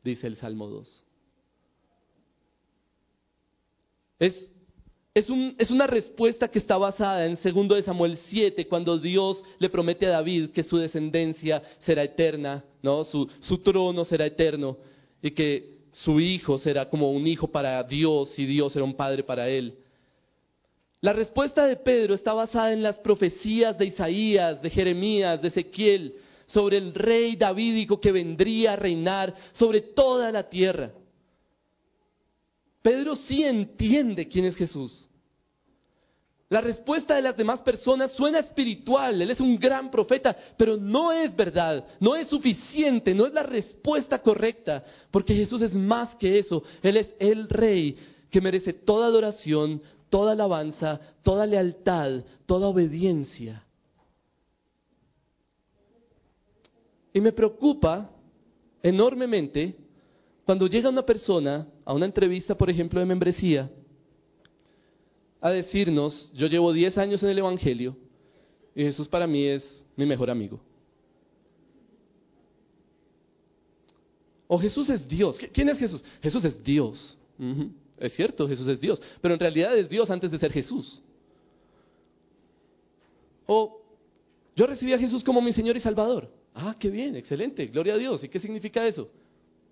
[0.02, 1.04] dice el Salmo 2.
[4.18, 4.50] Es,
[5.14, 9.44] es, un, es, una respuesta que está basada en 2 de Samuel 7, cuando Dios
[9.58, 13.04] le promete a David que su descendencia será eterna, ¿no?
[13.04, 14.78] su, su trono será eterno
[15.20, 19.22] y que su hijo será como un hijo para Dios y Dios será un padre
[19.22, 19.76] para él.
[21.02, 26.14] La respuesta de Pedro está basada en las profecías de Isaías, de Jeremías, de Ezequiel,
[26.46, 30.92] sobre el rey davídico que vendría a reinar sobre toda la tierra.
[32.82, 35.08] Pedro sí entiende quién es Jesús.
[36.52, 41.10] La respuesta de las demás personas suena espiritual, él es un gran profeta, pero no
[41.10, 46.38] es verdad, no es suficiente, no es la respuesta correcta, porque Jesús es más que
[46.38, 47.96] eso, Él es el rey
[48.28, 53.64] que merece toda adoración, toda alabanza, toda lealtad, toda obediencia.
[57.14, 58.10] Y me preocupa
[58.82, 59.74] enormemente
[60.44, 63.70] cuando llega una persona a una entrevista, por ejemplo, de membresía,
[65.40, 67.96] a decirnos, yo llevo 10 años en el Evangelio
[68.74, 70.60] y Jesús para mí es mi mejor amigo.
[74.46, 75.38] O Jesús es Dios.
[75.52, 76.04] ¿Quién es Jesús?
[76.22, 77.16] Jesús es Dios.
[77.98, 81.00] Es cierto, Jesús es Dios, pero en realidad es Dios antes de ser Jesús.
[83.46, 83.80] O
[84.54, 86.30] yo recibí a Jesús como mi Señor y Salvador.
[86.54, 88.22] Ah, qué bien, excelente, gloria a Dios.
[88.22, 89.10] ¿Y qué significa eso?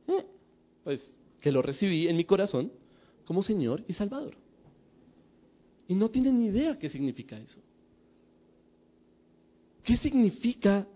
[0.07, 0.40] Mm,
[0.85, 2.73] pues que lo recibí en mi corazón
[3.25, 4.37] como Señor y Salvador.
[5.89, 7.61] Y no tienen ni idea qué significa eso.
[9.83, 10.87] ¿Qué significa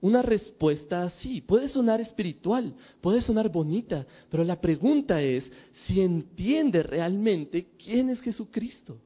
[0.00, 1.40] una respuesta así.
[1.40, 8.20] Puede sonar espiritual, puede sonar bonita, pero la pregunta es si entiende realmente quién es
[8.20, 8.98] Jesucristo.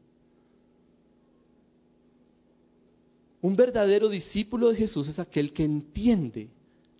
[3.40, 6.48] Un verdadero discípulo de Jesús es aquel que entiende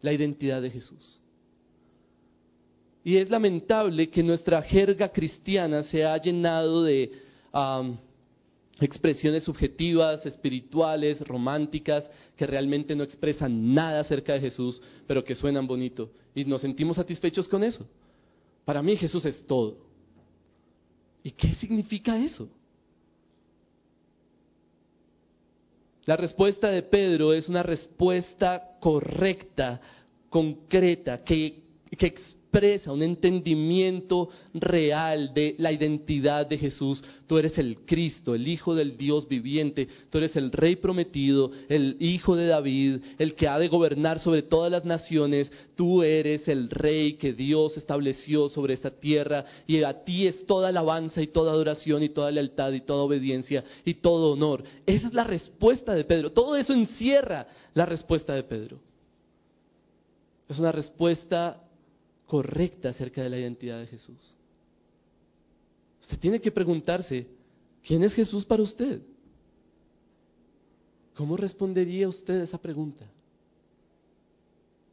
[0.01, 1.22] la identidad de Jesús.
[3.05, 7.11] Y es lamentable que nuestra jerga cristiana se ha llenado de
[8.81, 15.67] expresiones subjetivas, espirituales, románticas, que realmente no expresan nada acerca de Jesús, pero que suenan
[15.67, 16.11] bonito.
[16.35, 17.87] Y nos sentimos satisfechos con eso.
[18.65, 19.79] Para mí Jesús es todo.
[21.25, 22.49] ¿Y qué significa eso?
[26.05, 29.81] La respuesta de Pedro es una respuesta correcta,
[30.29, 31.63] concreta, que,
[31.97, 32.15] que
[32.53, 37.03] expresa un entendimiento real de la identidad de Jesús.
[37.27, 41.97] Tú eres el Cristo, el Hijo del Dios viviente, tú eres el Rey prometido, el
[41.99, 46.69] Hijo de David, el que ha de gobernar sobre todas las naciones, tú eres el
[46.69, 51.53] Rey que Dios estableció sobre esta tierra y a ti es toda alabanza y toda
[51.53, 54.63] adoración y toda lealtad y toda obediencia y todo honor.
[54.85, 56.33] Esa es la respuesta de Pedro.
[56.33, 58.79] Todo eso encierra la respuesta de Pedro.
[60.51, 61.59] Es una respuesta
[62.33, 64.35] correcta acerca de la identidad de Jesús.
[66.01, 67.27] Usted tiene que preguntarse,
[67.87, 69.03] ¿quién es Jesús para usted?
[71.15, 73.05] ¿Cómo respondería usted a esa pregunta?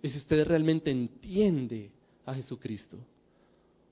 [0.04, 1.89] Y si usted realmente entiende
[2.25, 2.97] a Jesucristo.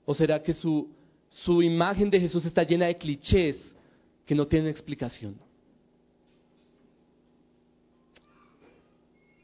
[0.03, 0.89] ¿O será que su,
[1.29, 3.73] su imagen de Jesús está llena de clichés
[4.25, 5.39] que no tienen explicación?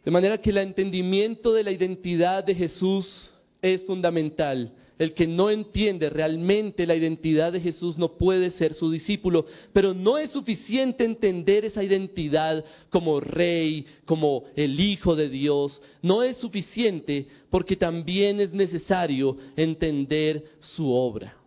[0.03, 3.32] De manera que el entendimiento de la identidad de Jesús
[3.63, 4.71] es fundamental.
[4.99, 9.93] El que no entiende realmente la identidad de Jesús no puede ser su discípulo, pero
[9.95, 15.81] no es suficiente entender esa identidad como rey, como el Hijo de Dios.
[16.03, 21.42] No es suficiente porque también es necesario entender su obra.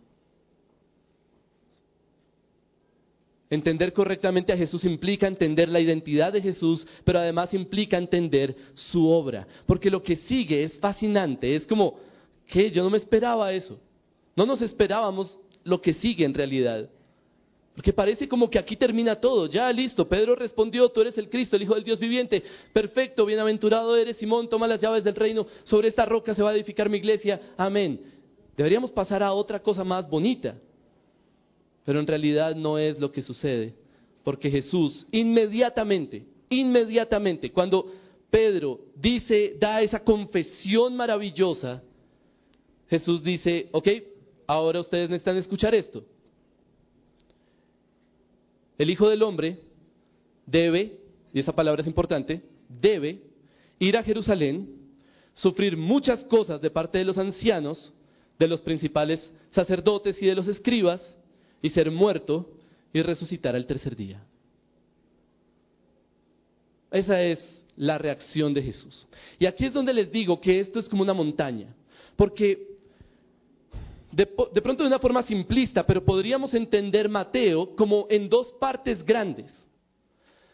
[3.48, 9.08] Entender correctamente a Jesús implica entender la identidad de Jesús, pero además implica entender su
[9.08, 9.46] obra.
[9.66, 11.98] Porque lo que sigue es fascinante, es como,
[12.46, 12.70] ¿qué?
[12.72, 13.78] Yo no me esperaba eso.
[14.34, 16.88] No nos esperábamos lo que sigue en realidad.
[17.76, 19.46] Porque parece como que aquí termina todo.
[19.46, 22.42] Ya listo, Pedro respondió, tú eres el Cristo, el Hijo del Dios viviente.
[22.72, 25.46] Perfecto, bienaventurado eres Simón, toma las llaves del reino.
[25.62, 27.40] Sobre esta roca se va a edificar mi iglesia.
[27.56, 28.00] Amén.
[28.56, 30.56] Deberíamos pasar a otra cosa más bonita.
[31.86, 33.72] Pero en realidad no es lo que sucede,
[34.24, 37.90] porque Jesús inmediatamente, inmediatamente, cuando
[38.28, 41.82] Pedro dice, da esa confesión maravillosa,
[42.90, 43.88] Jesús dice, ok,
[44.48, 46.04] ahora ustedes necesitan escuchar esto.
[48.76, 49.56] El Hijo del Hombre
[50.44, 50.98] debe,
[51.32, 53.20] y esa palabra es importante, debe
[53.78, 54.68] ir a Jerusalén,
[55.34, 57.92] sufrir muchas cosas de parte de los ancianos,
[58.40, 61.16] de los principales sacerdotes y de los escribas,
[61.66, 62.48] y ser muerto
[62.92, 64.22] y resucitar al tercer día.
[66.92, 69.04] Esa es la reacción de Jesús.
[69.36, 71.74] Y aquí es donde les digo que esto es como una montaña,
[72.14, 72.68] porque
[74.12, 79.66] de, pronto de una forma simplista, pero podríamos entender Mateo como en dos partes grandes.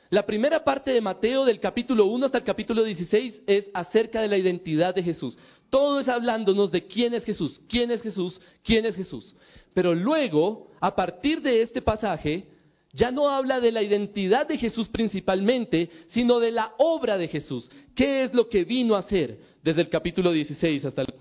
[0.08, 4.28] La primera parte de Mateo del capítulo 1 hasta el capítulo 16 es acerca de
[4.28, 5.36] la identidad de Jesús.
[5.68, 9.34] Todo es hablándonos de quién es Jesús, quién es Jesús, quién es Jesús.
[9.74, 12.46] Pero luego, a partir de este pasaje,
[12.92, 17.70] ya no habla de la identidad de Jesús principalmente, sino de la obra de Jesús.
[17.94, 21.14] ¿Qué es lo que vino a hacer desde el capítulo 16 hasta el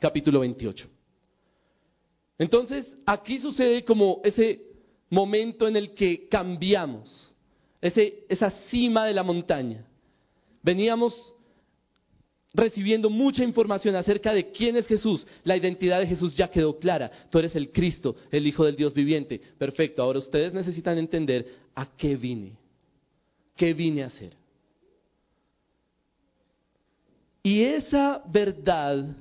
[0.00, 0.88] capítulo 28?
[2.38, 4.62] Entonces, aquí sucede como ese
[5.08, 7.32] momento en el que cambiamos,
[7.80, 9.86] esa cima de la montaña.
[10.62, 11.33] Veníamos
[12.54, 15.26] recibiendo mucha información acerca de quién es Jesús.
[15.42, 17.10] La identidad de Jesús ya quedó clara.
[17.28, 19.40] Tú eres el Cristo, el Hijo del Dios viviente.
[19.58, 20.02] Perfecto.
[20.02, 22.56] Ahora ustedes necesitan entender a qué vine.
[23.56, 24.32] ¿Qué vine a hacer?
[27.42, 29.16] Y esa verdad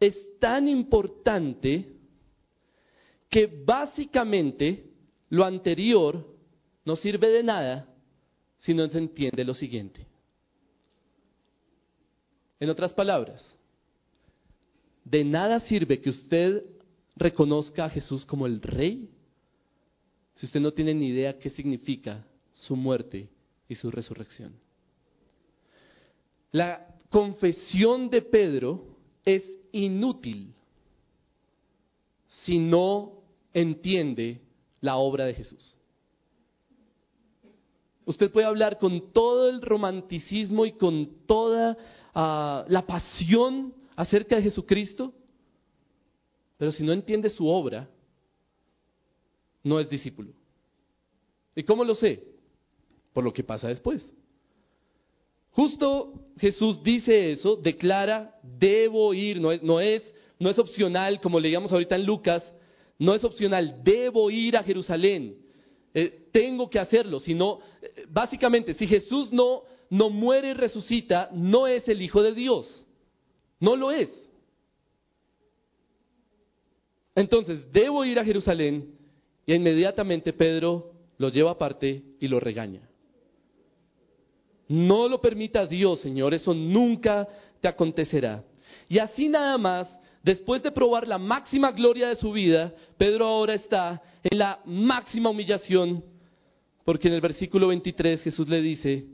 [0.00, 1.92] es tan importante
[3.28, 4.84] que básicamente
[5.28, 6.26] lo anterior
[6.84, 7.88] no sirve de nada
[8.56, 10.06] si no se entiende lo siguiente.
[12.58, 13.56] En otras palabras,
[15.04, 16.64] de nada sirve que usted
[17.16, 19.08] reconozca a Jesús como el rey
[20.34, 23.28] si usted no tiene ni idea qué significa su muerte
[23.68, 24.54] y su resurrección.
[26.52, 28.84] La confesión de Pedro
[29.24, 30.54] es inútil
[32.26, 33.22] si no
[33.54, 34.40] entiende
[34.80, 35.76] la obra de Jesús.
[38.04, 41.76] Usted puede hablar con todo el romanticismo y con toda
[42.16, 45.12] la pasión acerca de Jesucristo,
[46.56, 47.88] pero si no entiende su obra,
[49.62, 50.32] no es discípulo.
[51.54, 52.24] ¿Y cómo lo sé?
[53.12, 54.14] Por lo que pasa después.
[55.50, 61.40] Justo Jesús dice eso, declara, debo ir, no es, no es, no es opcional, como
[61.40, 62.54] leíamos ahorita en Lucas,
[62.98, 65.38] no es opcional, debo ir a Jerusalén,
[65.92, 71.66] eh, tengo que hacerlo, sino, eh, básicamente, si Jesús no, no muere y resucita, no
[71.66, 72.86] es el Hijo de Dios,
[73.60, 74.28] no lo es.
[77.14, 78.94] Entonces, debo ir a Jerusalén
[79.46, 82.82] y inmediatamente Pedro lo lleva aparte y lo regaña.
[84.68, 87.26] No lo permita Dios, Señor, eso nunca
[87.60, 88.44] te acontecerá.
[88.88, 93.54] Y así nada más, después de probar la máxima gloria de su vida, Pedro ahora
[93.54, 96.04] está en la máxima humillación,
[96.84, 99.06] porque en el versículo 23 Jesús le dice,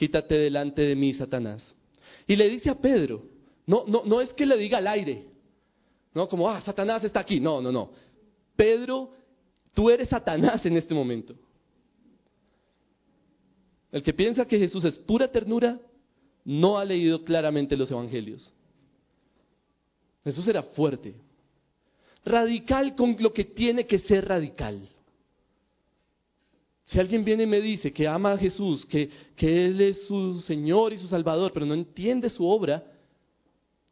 [0.00, 1.74] quítate delante de mí, Satanás.
[2.26, 3.22] Y le dice a Pedro,
[3.66, 5.26] no, no, no es que le diga al aire,
[6.14, 7.90] no como, ah, Satanás está aquí, no, no, no.
[8.56, 9.12] Pedro,
[9.74, 11.34] tú eres Satanás en este momento.
[13.92, 15.78] El que piensa que Jesús es pura ternura,
[16.46, 18.50] no ha leído claramente los evangelios.
[20.24, 21.14] Jesús era fuerte,
[22.24, 24.80] radical con lo que tiene que ser radical.
[26.90, 30.40] Si alguien viene y me dice que ama a Jesús, que, que Él es su
[30.40, 32.84] Señor y su Salvador, pero no entiende su obra,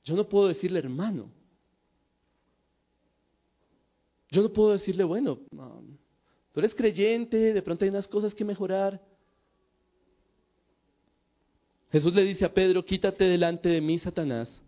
[0.03, 1.30] yo no puedo decirle hermano.
[4.32, 5.38] Yo no puedo decirle, bueno,
[6.53, 9.01] tú eres creyente, de pronto hay unas cosas que mejorar.
[11.92, 14.61] Jesús le dice a Pedro, quítate delante de mí, Satanás.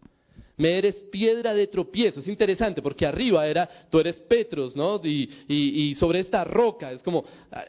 [0.61, 2.21] Me eres piedra de tropiezo.
[2.21, 5.01] Es interesante porque arriba era, tú eres Petros, ¿no?
[5.03, 7.25] Y, sobre esta roca, es como,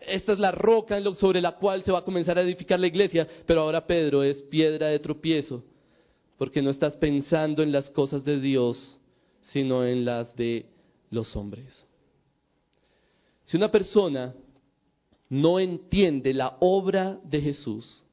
[0.06, 3.26] esta es la roca sobre la cual se va a comenzar a edificar la iglesia,
[3.46, 5.64] pero ahora Pedro es piedra de tropiezo,
[6.38, 8.98] porque no estás pensando en las cosas de Dios,
[9.40, 10.66] sino en las de
[11.12, 11.86] los hombres.
[13.46, 14.36] Si una persona
[15.30, 18.04] no entiende la obra de Jesús,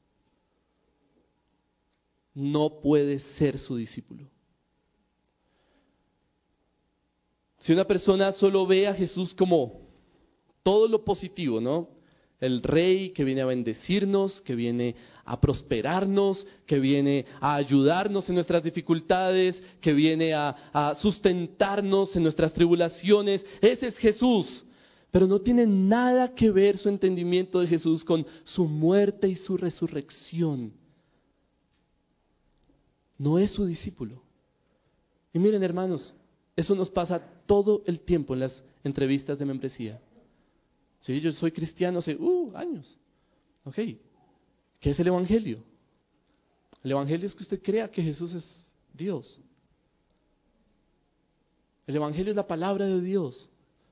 [2.33, 4.38] no puede ser su discípulo.
[7.59, 9.80] Si una persona solo ve a Jesús como
[10.62, 11.88] todo lo positivo, ¿no?
[12.40, 14.94] El rey que viene a bendecirnos, que viene
[15.24, 22.22] a prosperarnos, que viene a ayudarnos en nuestras dificultades, que viene a, a sustentarnos en
[22.22, 23.44] nuestras tribulaciones.
[23.61, 24.64] Ese es Jesús.
[25.11, 29.56] Pero no tiene nada que ver su entendimiento de Jesús con su muerte y su
[29.56, 30.72] resurrección
[33.18, 34.22] no es su discípulo.
[35.32, 36.14] Y miren hermanos,
[36.59, 40.02] eso nos pasa todo el tiempo en las entrevistas de membresía.
[40.98, 42.98] Sí, yo soy cristiano hace uh, años.
[43.62, 43.76] Ok,
[44.80, 45.62] ¿qué es el Evangelio?
[46.82, 49.38] El Evangelio es que usted crea que Jesús es Dios.
[51.86, 53.48] El Evangelio es la palabra de Dios.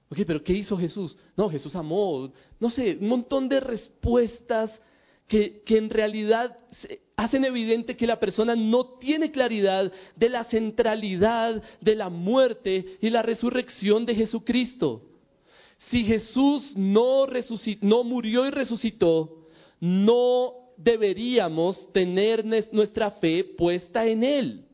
[0.08, 1.16] Ok, pero ¿qué hizo Jesús?
[1.36, 4.80] No, Jesús amó, no sé, un montón de respuestas
[5.26, 6.56] que, en realidad
[7.16, 13.10] hacen evidente que la persona no tiene claridad de la centralidad de la muerte y
[13.10, 15.02] la resurrección de Jesucristo.
[15.78, 17.26] Si Jesús no,
[17.80, 19.48] no murió y resucitó,
[19.80, 24.64] no deberíamos tener nuestra fe puesta en Él.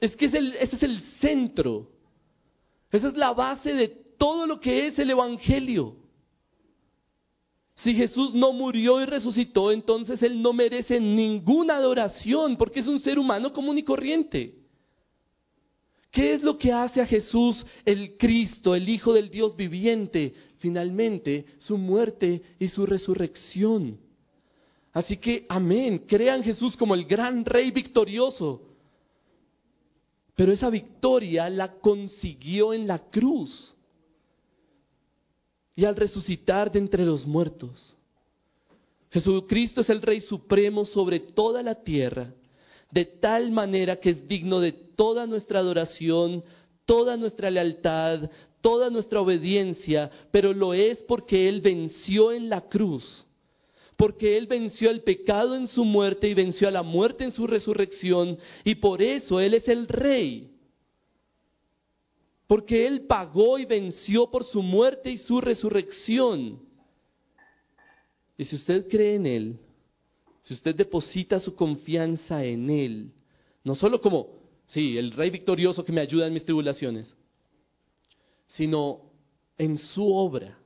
[0.00, 1.90] Es que ese es el centro.
[2.90, 5.99] Esa es la base de todo lo que es el Evangelio.
[7.82, 13.00] Si Jesús no murió y resucitó, entonces Él no merece ninguna adoración porque es un
[13.00, 14.54] ser humano común y corriente.
[16.10, 20.34] ¿Qué es lo que hace a Jesús el Cristo, el Hijo del Dios viviente?
[20.58, 23.98] Finalmente, su muerte y su resurrección.
[24.92, 28.60] Así que, amén, crean Jesús como el gran rey victorioso.
[30.34, 33.74] Pero esa victoria la consiguió en la cruz
[35.80, 37.96] y al resucitar de entre los muertos.
[39.10, 42.34] Jesucristo es el Rey Supremo sobre toda la tierra,
[42.90, 46.44] de tal manera que es digno de toda nuestra adoración,
[46.84, 48.28] toda nuestra lealtad,
[48.60, 53.24] toda nuestra obediencia, pero lo es porque Él venció en la cruz,
[53.96, 57.46] porque Él venció el pecado en su muerte y venció a la muerte en su
[57.46, 60.50] resurrección, y por eso Él es el Rey
[62.50, 66.60] porque Él pagó y venció por su muerte y su resurrección.
[68.36, 69.58] Y si usted cree en Él,
[70.40, 73.12] si usted deposita su confianza en Él,
[73.62, 77.14] no solo como, sí, el Rey victorioso que me ayuda en mis tribulaciones,
[78.48, 79.12] sino
[79.56, 80.58] en su obra,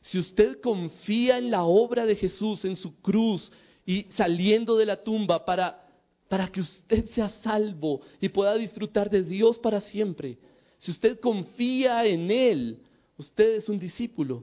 [0.00, 3.52] si usted confía en la obra de Jesús, en su cruz
[3.84, 5.86] y saliendo de la tumba para,
[6.30, 10.38] para que usted sea salvo y pueda disfrutar de Dios para siempre,
[10.80, 12.80] si usted confía en Él,
[13.18, 14.42] usted es un discípulo.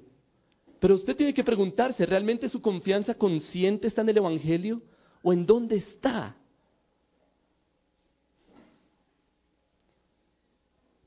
[0.80, 4.84] Pero usted tiene que preguntarse, ¿realmente su confianza consciente está en el Evangelio
[5.24, 6.38] o en dónde está?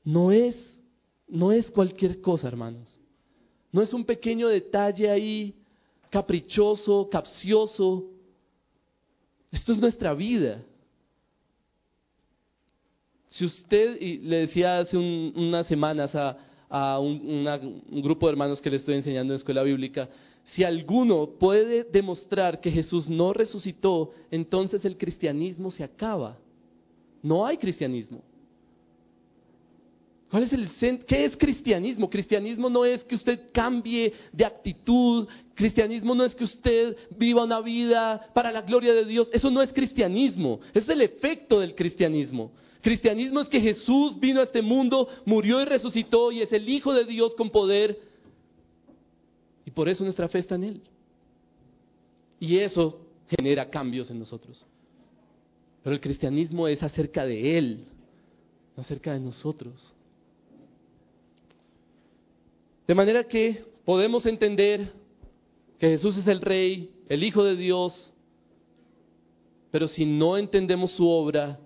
[0.03, 0.81] No es,
[1.29, 2.99] no es cualquier cosa, hermanos.
[3.71, 5.55] No es un pequeño detalle ahí
[6.09, 8.09] caprichoso, capcioso.
[9.49, 10.61] Esto es nuestra vida.
[13.31, 17.45] Si usted, y le decía hace unas semanas a, un,
[18.03, 20.09] grupo de hermanos que le estoy enseñando en escuela bíblica,
[20.43, 26.37] si alguno puede demostrar que Jesús no resucitó, entonces el cristianismo se acaba.
[27.23, 28.21] No hay cristianismo.
[30.29, 32.09] ¿Cuál es el ¿Qué es cristianismo?
[32.09, 35.25] Cristianismo no es que usted cambie de actitud,
[35.55, 39.61] cristianismo no es que usted viva una vida para la gloria de Dios, eso no
[39.61, 42.51] es cristianismo, es el efecto del cristianismo.
[42.81, 46.93] Cristianismo es que Jesús vino a este mundo, murió y resucitó y es el Hijo
[46.93, 47.99] de Dios con poder.
[49.65, 50.81] Y por eso nuestra fe está en Él.
[52.39, 54.65] Y eso genera cambios en nosotros.
[55.83, 57.85] Pero el cristianismo es acerca de Él,
[58.75, 59.93] no acerca de nosotros.
[62.87, 64.91] De manera que podemos entender
[65.77, 68.11] que Jesús es el Rey, el Hijo de Dios,
[69.71, 71.59] pero si no entendemos su obra,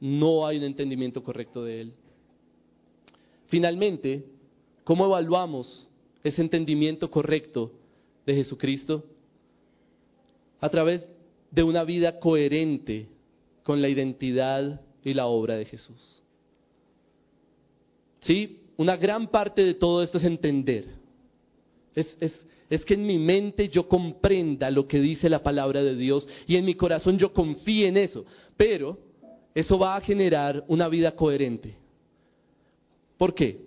[0.00, 1.92] no hay un entendimiento correcto de Él.
[3.46, 4.24] Finalmente,
[4.84, 5.88] ¿cómo evaluamos
[6.24, 7.72] ese entendimiento correcto
[8.26, 9.04] de Jesucristo?
[10.60, 11.06] A través
[11.50, 13.08] de una vida coherente
[13.62, 16.22] con la identidad y la obra de Jesús.
[18.20, 18.60] ¿Sí?
[18.80, 20.86] una gran parte de todo esto es entender.
[21.94, 22.16] Es,
[22.70, 26.56] es, que en mi mente yo comprenda lo que dice la palabra de Dios y
[26.56, 28.24] en mi corazón yo confíe en eso.
[28.56, 28.96] Pero
[29.54, 31.76] eso va a generar una vida coherente.
[33.16, 33.60] ¿Por qué?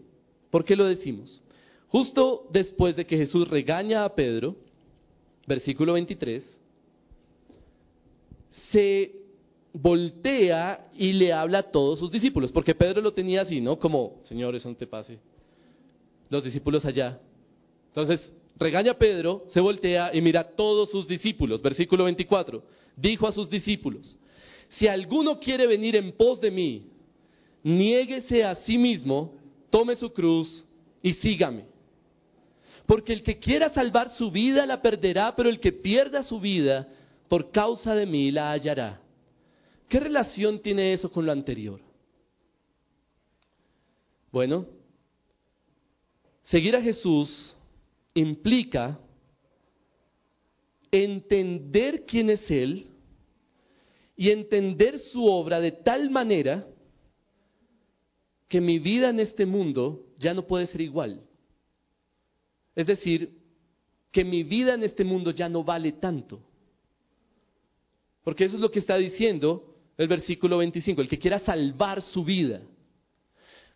[0.50, 1.42] ¿Por qué lo decimos?
[1.90, 4.56] Justo después de que Jesús regaña a Pedro,
[5.46, 6.60] versículo 23,
[8.50, 9.24] se
[9.74, 13.78] voltea y le habla a todos sus discípulos, porque Pedro lo tenía así, ¿no?
[13.78, 15.20] Como, señores, no te pase.
[16.30, 17.20] Los discípulos allá.
[17.88, 21.62] Entonces, regaña a Pedro, se voltea y mira a todos sus discípulos.
[21.62, 22.64] Versículo 24.
[22.96, 24.18] Dijo a sus discípulos,
[24.76, 26.88] si alguno quiere venir en pos de mí,
[27.64, 29.34] niéguese a sí mismo,
[29.70, 30.66] tome su cruz
[31.02, 31.66] y sígame.
[32.88, 36.88] Porque el que quiera salvar su vida la perderá, pero el que pierda su vida
[37.28, 39.00] por causa de mí la hallará.
[39.88, 41.80] ¿Qué relación tiene eso con lo anterior?
[44.32, 44.66] Bueno,
[46.42, 47.56] seguir a Jesús
[48.16, 49.00] implica
[50.92, 52.88] entender quién es Él
[54.16, 56.68] y entender su obra de tal manera
[58.48, 61.24] que mi vida en este mundo ya no puede ser igual.
[62.76, 63.40] Es decir,
[64.12, 66.42] que mi vida en este mundo ya no vale tanto.
[68.24, 72.24] Porque eso es lo que está diciendo el versículo 25, el que quiera salvar su
[72.24, 72.62] vida.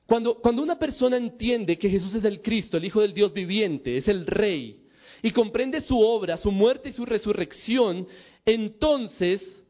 [0.05, 3.97] Cuando, cuando una persona entiende que Jesús es el Cristo, el Hijo del Dios viviente,
[3.97, 4.87] es el Rey,
[5.21, 8.07] y comprende su obra, su muerte y su resurrección,
[8.45, 9.63] entonces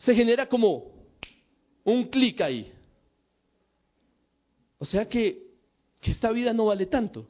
[0.00, 0.90] se genera como
[1.84, 2.72] un clic ahí.
[4.78, 5.52] O sea que,
[6.00, 7.28] que esta vida no vale tanto.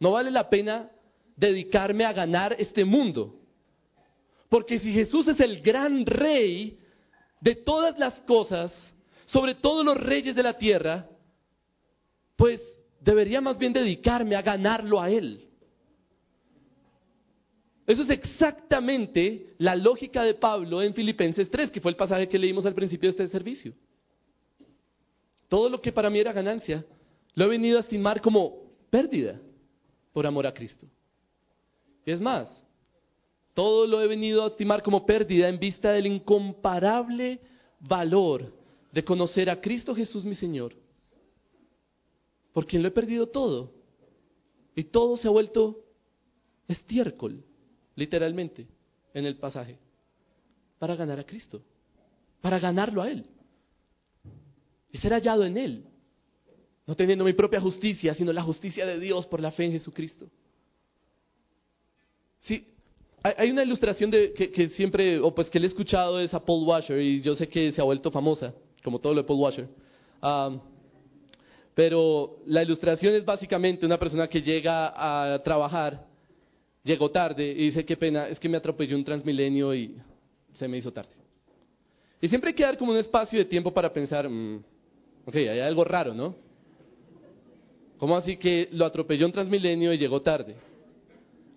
[0.00, 0.90] No vale la pena
[1.36, 3.38] dedicarme a ganar este mundo.
[4.48, 6.80] Porque si Jesús es el gran rey,
[7.40, 8.92] de todas las cosas,
[9.24, 11.08] sobre todos los reyes de la tierra,
[12.34, 12.60] pues
[12.98, 15.48] debería más bien dedicarme a ganarlo a Él.
[17.86, 22.38] Eso es exactamente la lógica de Pablo en Filipenses 3, que fue el pasaje que
[22.38, 23.74] leímos al principio de este servicio.
[25.48, 26.84] Todo lo que para mí era ganancia,
[27.34, 29.40] lo he venido a estimar como pérdida
[30.12, 30.86] por amor a Cristo.
[32.04, 32.64] Y es más,
[33.54, 37.40] todo lo he venido a estimar como pérdida en vista del incomparable
[37.80, 38.52] valor
[38.92, 40.74] de conocer a Cristo Jesús mi Señor.
[42.52, 43.72] Por quien lo he perdido todo.
[44.74, 45.84] Y todo se ha vuelto
[46.68, 47.44] estiércol,
[48.00, 48.66] literalmente,
[49.12, 49.78] en el pasaje.
[50.78, 51.62] Para ganar a Cristo.
[52.40, 53.26] Para ganarlo a Él.
[54.90, 55.84] Y ser hallado en Él.
[56.86, 60.28] No teniendo mi propia justicia, sino la justicia de Dios por la fe en Jesucristo.
[62.38, 62.66] Sí,
[63.22, 66.98] hay una ilustración que, siempre, o pues que le he escuchado es a Paul Washer
[66.98, 69.68] y yo sé que se ha vuelto famosa, como todo lo de Paul Washer.
[71.74, 76.09] Pero la ilustración es básicamente una persona que llega a trabajar,
[76.82, 79.96] llegó tarde y dice, qué pena, es que me atropelló un transmilenio y
[80.52, 81.10] se me hizo tarde.
[82.20, 84.62] Y siempre hay que dar como un espacio de tiempo para pensar, mm,
[85.26, 86.34] ok, hay algo raro, ¿no?
[87.98, 90.56] ¿Cómo así que lo atropelló un transmilenio y llegó tarde?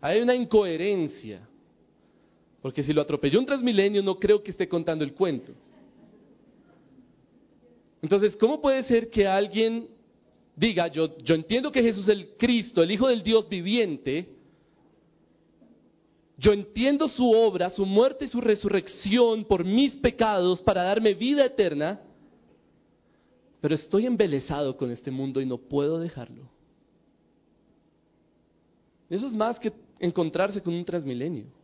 [0.02, 1.48] Hay una incoherencia.
[2.62, 5.54] Porque si lo atropelló un transmilenio, no creo que esté contando el cuento.
[8.02, 9.88] Entonces, ¿cómo puede ser que alguien
[10.56, 14.28] diga, yo, yo entiendo que Jesús es el Cristo, el Hijo del Dios viviente,
[16.44, 21.46] yo entiendo su obra, su muerte y su resurrección por mis pecados para darme vida
[21.46, 22.02] eterna,
[23.62, 26.50] pero estoy embelesado con este mundo y no puedo dejarlo.
[29.10, 31.64] Eso es más que encontrarse con un transmilenio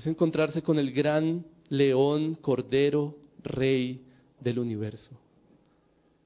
[0.00, 4.02] es encontrarse con el gran león, cordero, rey
[4.40, 5.10] del universo.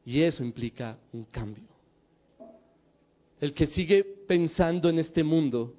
[0.07, 1.64] Y eso implica un cambio.
[3.40, 5.74] El que sigue pensando en este mundo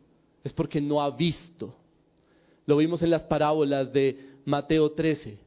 [0.45, 1.75] es porque no ha visto.
[2.67, 5.39] Lo vimos en las parábolas de Mateo 13.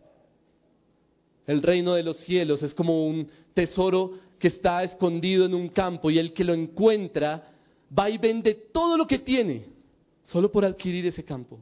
[1.47, 6.11] El reino de los cielos es como un tesoro que está escondido en un campo
[6.11, 7.49] y el que lo encuentra
[7.97, 9.67] va y vende todo lo que tiene
[10.25, 11.61] solo por adquirir ese campo.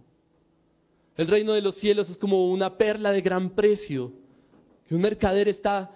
[1.14, 4.12] El reino de los cielos es como una perla de gran precio,
[4.89, 5.91] que un mercader está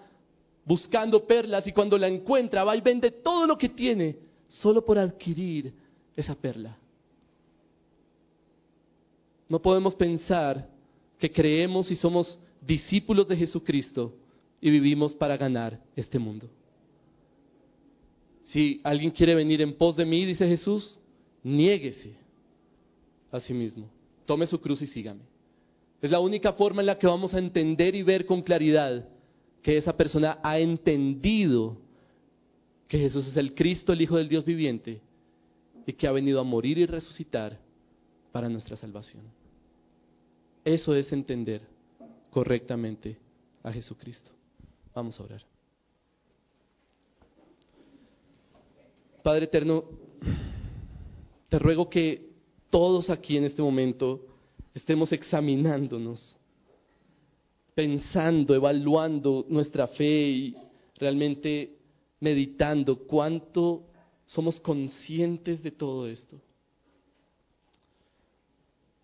[0.66, 4.98] buscando perlas y cuando la encuentra va y vende todo lo que tiene solo por
[4.98, 5.72] adquirir
[6.14, 6.76] esa perla.
[9.50, 10.70] No podemos pensar
[11.18, 14.14] que creemos y somos discípulos de Jesucristo
[14.60, 16.48] y vivimos para ganar este mundo.
[18.40, 20.98] Si alguien quiere venir en pos de mí, dice Jesús,
[21.42, 22.14] niéguese
[23.30, 23.90] a sí mismo
[24.30, 25.22] tome su cruz y sígame.
[26.00, 29.08] Es la única forma en la que vamos a entender y ver con claridad
[29.60, 31.76] que esa persona ha entendido
[32.86, 35.00] que Jesús es el Cristo, el Hijo del Dios viviente,
[35.84, 37.58] y que ha venido a morir y resucitar
[38.30, 39.24] para nuestra salvación.
[40.64, 41.62] Eso es entender
[42.30, 43.18] correctamente
[43.62, 44.30] a Jesucristo.
[44.94, 45.42] Vamos a orar.
[49.22, 49.84] Padre eterno,
[51.48, 52.30] te ruego que
[52.70, 54.26] todos aquí en este momento
[54.74, 56.36] estemos examinándonos,
[57.74, 60.56] pensando, evaluando nuestra fe y
[60.96, 61.76] realmente
[62.20, 63.84] meditando cuánto
[64.26, 66.40] somos conscientes de todo esto.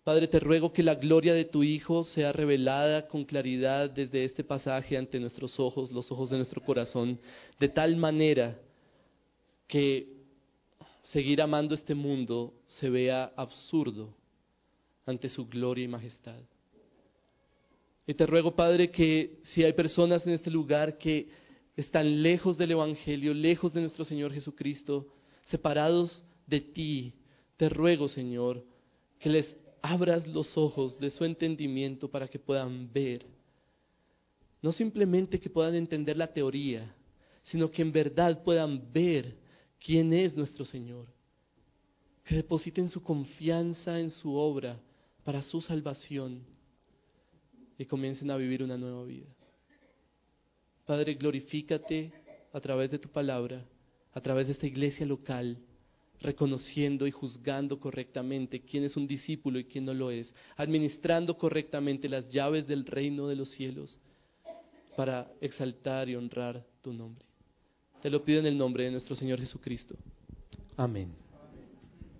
[0.07, 4.41] Padre, te ruego que la gloria de tu Hijo sea revelada con claridad desde este
[4.41, 7.19] pasaje ante nuestros ojos, los ojos de nuestro corazón,
[7.59, 8.57] de tal manera
[9.67, 10.07] que
[11.01, 14.15] seguir amando este mundo se vea absurdo
[15.05, 16.39] ante su gloria y majestad.
[18.05, 21.27] Y te ruego, Padre, que si hay personas en este lugar que
[21.75, 25.05] están lejos del Evangelio, lejos de nuestro Señor Jesucristo,
[25.43, 27.13] separados de ti,
[27.57, 28.63] te ruego, Señor,
[29.19, 33.25] que les abras los ojos de su entendimiento para que puedan ver.
[34.61, 36.93] No simplemente que puedan entender la teoría,
[37.43, 39.37] sino que en verdad puedan ver
[39.79, 41.07] quién es nuestro Señor.
[42.23, 44.79] Que depositen su confianza en su obra
[45.23, 46.41] para su salvación
[47.77, 49.27] y comiencen a vivir una nueva vida.
[50.85, 52.11] Padre, glorifícate
[52.51, 53.63] a través de tu palabra,
[54.13, 55.57] a través de esta iglesia local,
[56.21, 62.09] reconociendo y juzgando correctamente quién es un discípulo y quién no lo es, administrando correctamente
[62.09, 63.99] las llaves del reino de los cielos
[64.95, 67.25] para exaltar y honrar tu nombre.
[68.01, 69.95] Te lo pido en el nombre de nuestro Señor Jesucristo.
[70.75, 71.13] Amén.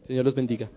[0.06, 0.70] Señor los bendiga.